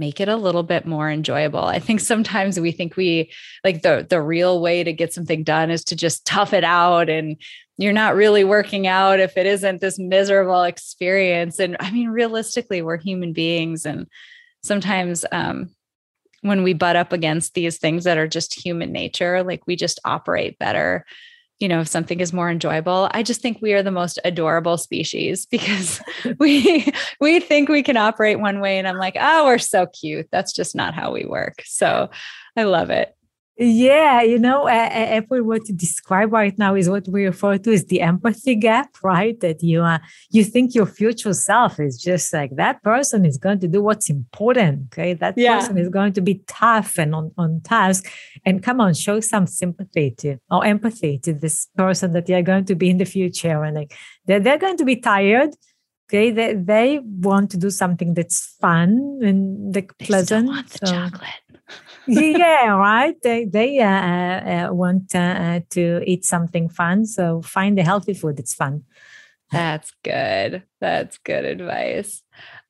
[0.00, 1.62] make it a little bit more enjoyable.
[1.62, 3.30] I think sometimes we think we
[3.62, 7.08] like the the real way to get something done is to just tough it out
[7.10, 7.36] and
[7.80, 12.82] you're not really working out if it isn't this miserable experience and I mean realistically
[12.82, 14.06] we're human beings and
[14.62, 15.70] sometimes um
[16.42, 20.00] when we butt up against these things that are just human nature, like we just
[20.04, 21.04] operate better.
[21.58, 24.78] You know, if something is more enjoyable, I just think we are the most adorable
[24.78, 26.00] species because
[26.38, 30.28] we we think we can operate one way, and I'm like, oh, we're so cute.
[30.32, 31.62] That's just not how we work.
[31.66, 32.10] So,
[32.56, 33.14] I love it.
[33.62, 37.58] Yeah, you know, uh, if we were to describe right now is what we refer
[37.58, 39.38] to as the empathy gap, right?
[39.40, 39.98] That you uh,
[40.30, 44.08] you think your future self is just like that person is going to do what's
[44.08, 44.86] important.
[44.86, 45.60] Okay, that yeah.
[45.60, 48.10] person is going to be tough and on, on task.
[48.46, 52.64] And come on, show some sympathy to or empathy to this person that you're going
[52.64, 53.62] to be in the future.
[53.62, 53.94] And like
[54.24, 55.50] they're, they're going to be tired.
[56.08, 60.48] Okay, they, they want to do something that's fun and like they pleasant.
[60.48, 60.92] want the so.
[60.94, 61.49] chocolate
[62.06, 63.20] yeah, right.
[63.22, 68.14] They they uh, uh, uh want uh, to eat something fun, so find the healthy
[68.14, 68.38] food.
[68.38, 68.84] It's fun.
[69.50, 70.62] That's good.
[70.80, 72.22] That's good advice.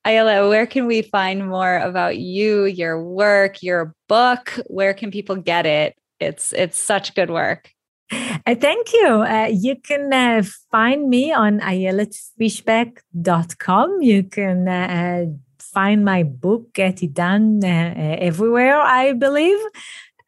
[0.05, 4.57] Ayelet, where can we find more about you, your work, your book?
[4.65, 5.95] Where can people get it?
[6.19, 7.69] It's it's such good work.
[8.11, 9.21] Uh, thank you.
[9.21, 14.01] Uh, you can uh, find me on ayeletfishbach.com.
[14.01, 15.27] You can uh,
[15.73, 19.59] find my book, Get It Done, uh, uh, everywhere, I believe.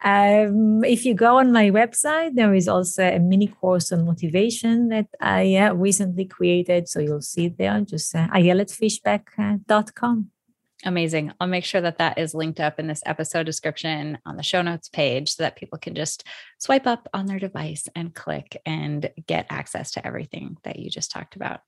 [0.04, 4.90] Um, if you go on my website, there is also a mini course on motivation
[4.90, 6.90] that I uh, recently created.
[6.90, 10.30] So you'll see there, just uh, ayeletfishbach.com.
[10.86, 11.32] Amazing.
[11.40, 14.62] I'll make sure that that is linked up in this episode description on the show
[14.62, 16.26] notes page so that people can just
[16.58, 21.12] swipe up on their device and click and get access to everything that you just
[21.12, 21.62] talked about.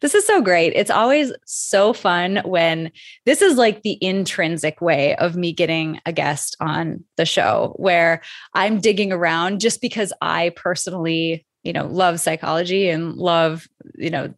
[0.00, 0.72] This is so great.
[0.74, 2.90] It's always so fun when
[3.26, 8.22] this is like the intrinsic way of me getting a guest on the show where
[8.54, 14.32] I'm digging around just because I personally, you know, love psychology and love, you know,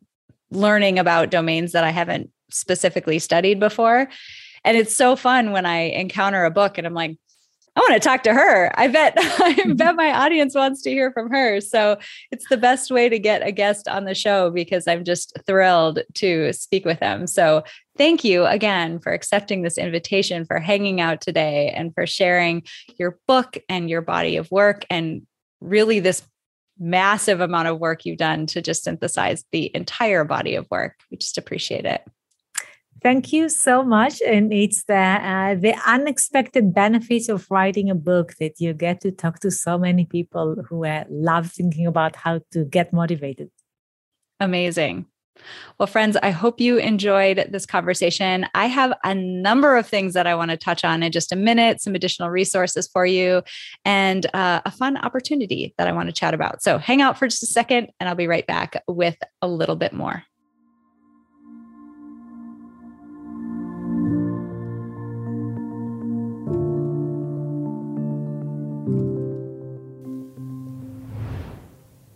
[0.51, 4.09] learning about domains that I haven't specifically studied before.
[4.65, 7.17] And it's so fun when I encounter a book and I'm like,
[7.75, 8.71] I want to talk to her.
[8.79, 11.61] I bet I bet my audience wants to hear from her.
[11.61, 11.99] So
[12.31, 16.01] it's the best way to get a guest on the show because I'm just thrilled
[16.15, 17.27] to speak with them.
[17.27, 17.65] So
[17.97, 22.65] thank you again for accepting this invitation, for hanging out today, and for sharing
[22.99, 25.27] your book and your body of work and
[25.61, 26.23] really this
[26.79, 30.97] massive amount of work you've done to just synthesize the entire body of work.
[31.11, 32.03] We just appreciate it.
[33.03, 34.23] Thank you so much.
[34.23, 39.11] And it's the uh, the unexpected benefits of writing a book that you get to
[39.11, 43.51] talk to so many people who uh, love thinking about how to get motivated.
[44.39, 45.07] Amazing.
[45.79, 48.47] Well, friends, I hope you enjoyed this conversation.
[48.55, 51.37] I have a number of things that I want to touch on in just a
[51.37, 53.43] minute, some additional resources for you,
[53.85, 56.63] and uh, a fun opportunity that I want to chat about.
[56.63, 59.77] So hang out for just a second, and I'll be right back with a little
[59.77, 60.23] bit more.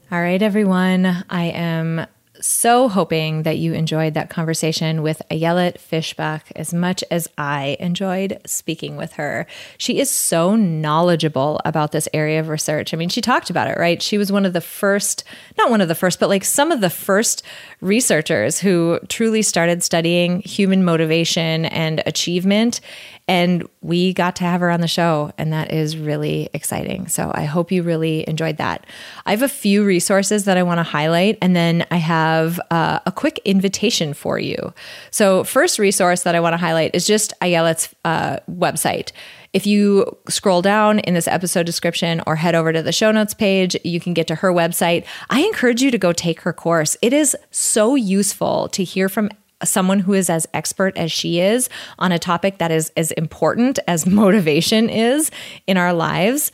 [0.09, 1.25] All right, everyone.
[1.29, 2.07] I am
[2.41, 8.41] so hoping that you enjoyed that conversation with Ayelet Fishbach as much as I enjoyed
[8.47, 9.49] speaking with her.
[9.79, 12.95] She is so knowledgeable about this area of research.
[12.95, 14.01] I mean, she talked about it, right?
[14.01, 15.25] She was one of the first,
[15.59, 17.43] not one of the first, but like some of the first
[17.81, 22.81] researchers who truly started studying human motivation and achievement.
[23.29, 27.09] And we got to have her on the show, and that is really exciting.
[27.09, 28.87] So I hope you really enjoyed that.
[29.25, 33.01] I have a few resources that I want to highlight, and then I have uh,
[33.05, 34.73] a quick invitation for you.
[35.11, 39.11] So, first resource that I want to highlight is just Ayelet's uh, website.
[39.53, 43.33] If you scroll down in this episode description or head over to the show notes
[43.33, 45.07] page, you can get to her website.
[45.31, 46.97] I encourage you to go take her course.
[47.01, 49.31] It is so useful to hear from
[49.65, 53.79] someone who is as expert as she is on a topic that is as important
[53.89, 55.31] as motivation is
[55.67, 56.53] in our lives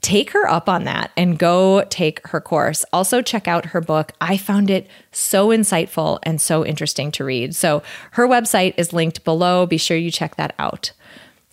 [0.00, 2.84] take her up on that and go take her course.
[2.92, 4.12] Also, check out her book.
[4.20, 7.54] I found it so insightful and so interesting to read.
[7.54, 7.82] So,
[8.12, 9.66] her website is linked below.
[9.66, 10.92] Be sure you check that out.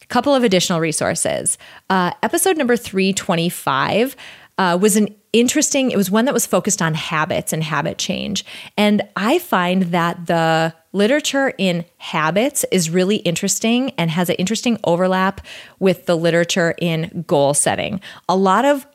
[0.01, 1.57] A couple of additional resources.
[1.89, 4.15] Uh, episode number 325
[4.57, 8.45] uh, was an interesting, it was one that was focused on habits and habit change.
[8.77, 14.77] And I find that the literature in habits is really interesting and has an interesting
[14.85, 15.45] overlap
[15.79, 17.99] with the literature in goal setting.
[18.29, 18.87] A lot of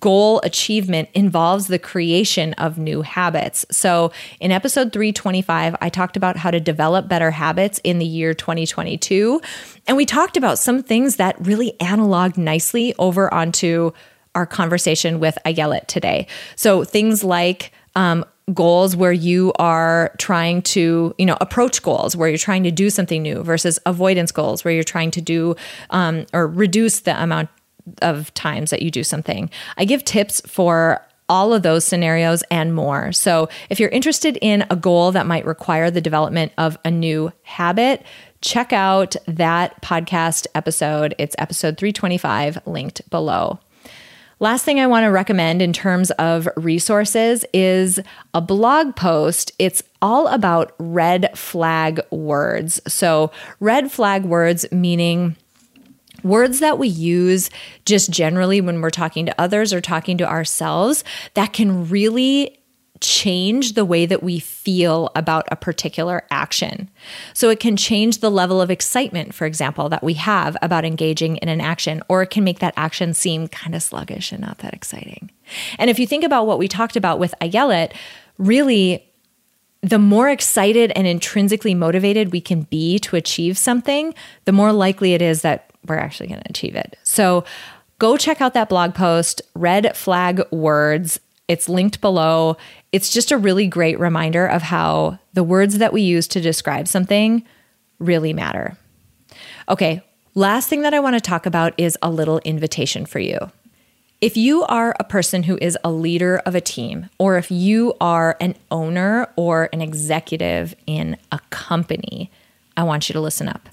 [0.00, 3.66] goal achievement involves the creation of new habits.
[3.70, 8.32] So, in episode 325, I talked about how to develop better habits in the year
[8.32, 9.40] 2022.
[9.86, 13.92] And we talked about some things that really analog nicely over onto
[14.34, 16.26] our conversation with Ayelet today.
[16.56, 22.28] So things like um, goals where you are trying to you know approach goals where
[22.28, 25.56] you're trying to do something new versus avoidance goals where you're trying to do
[25.90, 27.48] um, or reduce the amount
[28.02, 32.74] of times that you do something i give tips for all of those scenarios and
[32.74, 33.12] more.
[33.12, 37.32] So, if you're interested in a goal that might require the development of a new
[37.42, 38.04] habit,
[38.42, 41.14] check out that podcast episode.
[41.18, 43.58] It's episode 325, linked below.
[44.44, 47.98] Last thing I want to recommend in terms of resources is
[48.34, 49.52] a blog post.
[49.58, 52.78] It's all about red flag words.
[52.86, 55.36] So, red flag words meaning
[56.22, 57.48] words that we use
[57.86, 62.58] just generally when we're talking to others or talking to ourselves that can really
[63.00, 66.88] change the way that we feel about a particular action.
[67.32, 71.36] So it can change the level of excitement, for example, that we have about engaging
[71.38, 74.58] in an action, or it can make that action seem kind of sluggish and not
[74.58, 75.30] that exciting.
[75.78, 77.92] And if you think about what we talked about with Ayelet,
[78.38, 79.04] really,
[79.82, 84.14] the more excited and intrinsically motivated we can be to achieve something,
[84.46, 86.96] the more likely it is that we're actually going to achieve it.
[87.02, 87.44] So
[87.98, 91.20] go check out that blog post, Red Flag Words.
[91.48, 92.56] It's linked below.
[92.94, 96.86] It's just a really great reminder of how the words that we use to describe
[96.86, 97.44] something
[97.98, 98.76] really matter.
[99.68, 100.00] Okay,
[100.36, 103.50] last thing that I want to talk about is a little invitation for you.
[104.20, 107.94] If you are a person who is a leader of a team, or if you
[108.00, 112.30] are an owner or an executive in a company,
[112.76, 113.68] I want you to listen up.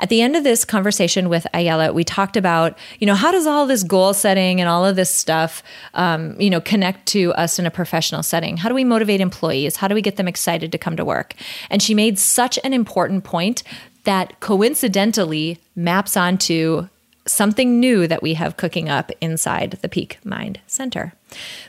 [0.00, 3.46] At the end of this conversation with Ayelet, we talked about, you know, how does
[3.46, 5.62] all this goal setting and all of this stuff,
[5.94, 8.56] um, you know, connect to us in a professional setting?
[8.56, 9.76] How do we motivate employees?
[9.76, 11.34] How do we get them excited to come to work?
[11.70, 13.62] And she made such an important point
[14.04, 16.88] that coincidentally maps onto
[17.26, 21.12] something new that we have cooking up inside the Peak Mind Center.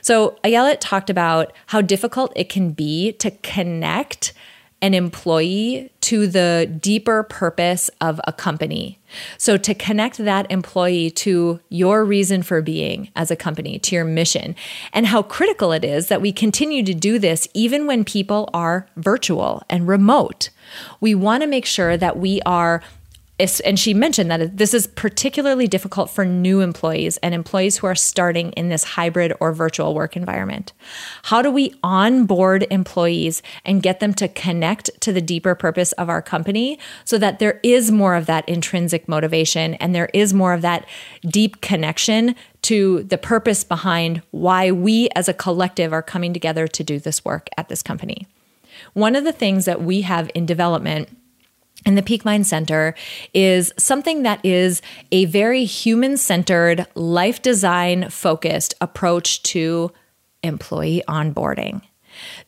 [0.02, 4.32] So, Ayelet talked about how difficult it can be to connect
[4.82, 8.98] an employee to the deeper purpose of a company.
[9.38, 14.04] So, to connect that employee to your reason for being as a company, to your
[14.04, 14.54] mission,
[14.92, 18.86] and how critical it is that we continue to do this even when people are
[18.96, 20.50] virtual and remote.
[21.00, 22.82] We want to make sure that we are
[23.38, 27.94] and she mentioned that this is particularly difficult for new employees and employees who are
[27.94, 30.72] starting in this hybrid or virtual work environment.
[31.24, 36.08] How do we onboard employees and get them to connect to the deeper purpose of
[36.08, 40.52] our company so that there is more of that intrinsic motivation and there is more
[40.52, 40.86] of that
[41.26, 46.84] deep connection to the purpose behind why we as a collective are coming together to
[46.84, 48.28] do this work at this company?
[48.92, 51.08] One of the things that we have in development
[51.86, 52.94] and the Peak Mind Center
[53.32, 54.80] is something that is
[55.12, 59.92] a very human centered, life design focused approach to
[60.42, 61.82] employee onboarding.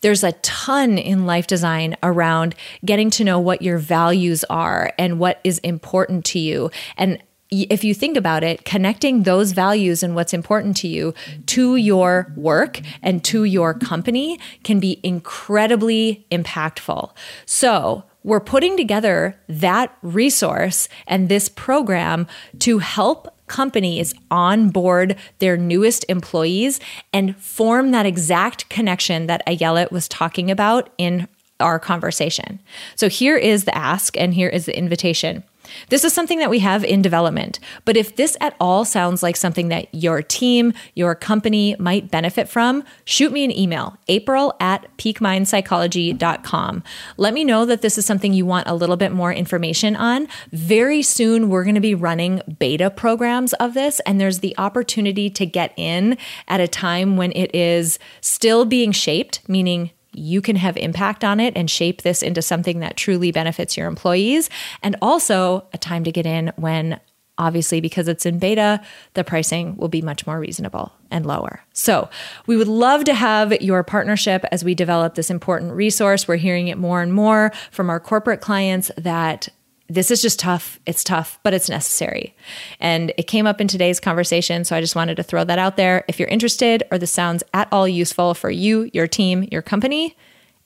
[0.00, 5.18] There's a ton in life design around getting to know what your values are and
[5.18, 6.70] what is important to you.
[6.96, 7.20] And
[7.50, 11.14] if you think about it, connecting those values and what's important to you
[11.46, 17.12] to your work and to your company can be incredibly impactful.
[17.44, 22.26] So, we're putting together that resource and this program
[22.58, 26.80] to help companies onboard their newest employees
[27.12, 31.28] and form that exact connection that Ayelet was talking about in
[31.60, 32.58] our conversation.
[32.96, 35.44] So here is the ask and here is the invitation.
[35.88, 39.36] This is something that we have in development, but if this at all sounds like
[39.36, 44.86] something that your team, your company might benefit from, shoot me an email, april at
[44.98, 46.82] peakmindpsychology.com.
[47.16, 50.28] Let me know that this is something you want a little bit more information on.
[50.52, 55.30] Very soon, we're going to be running beta programs of this, and there's the opportunity
[55.30, 60.56] to get in at a time when it is still being shaped, meaning you can
[60.56, 64.50] have impact on it and shape this into something that truly benefits your employees.
[64.82, 67.00] And also a time to get in when
[67.38, 68.80] obviously because it's in beta
[69.12, 72.08] the pricing will be much more reasonable and lower so
[72.46, 76.68] we would love to have your partnership as we develop this important resource we're hearing
[76.68, 79.50] it more and more from our corporate clients that
[79.88, 80.78] this is just tough.
[80.86, 82.34] It's tough, but it's necessary.
[82.80, 84.64] And it came up in today's conversation.
[84.64, 86.04] So I just wanted to throw that out there.
[86.08, 90.16] If you're interested or this sounds at all useful for you, your team, your company,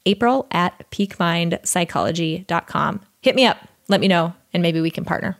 [0.06, 3.00] April at peakmindpsychology.com.
[3.22, 3.58] Hit me up,
[3.88, 5.36] let me know, and maybe we can partner.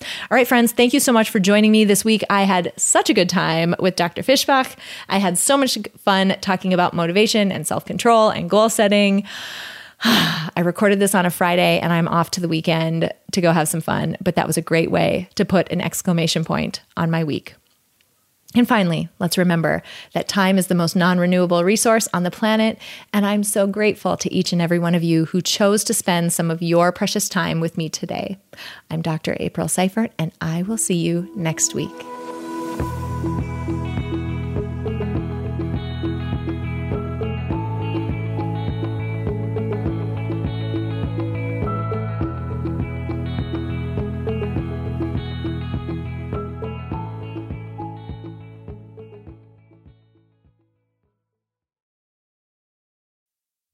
[0.00, 2.24] All right, friends, thank you so much for joining me this week.
[2.28, 4.22] I had such a good time with Dr.
[4.22, 4.74] Fishbach.
[5.08, 9.22] I had so much fun talking about motivation and self control and goal setting.
[10.04, 13.68] I recorded this on a Friday and I'm off to the weekend to go have
[13.68, 17.22] some fun, but that was a great way to put an exclamation point on my
[17.22, 17.54] week.
[18.54, 19.82] And finally, let's remember
[20.12, 22.78] that time is the most non renewable resource on the planet.
[23.12, 26.32] And I'm so grateful to each and every one of you who chose to spend
[26.32, 28.38] some of your precious time with me today.
[28.90, 29.36] I'm Dr.
[29.40, 32.21] April Seifert, and I will see you next week.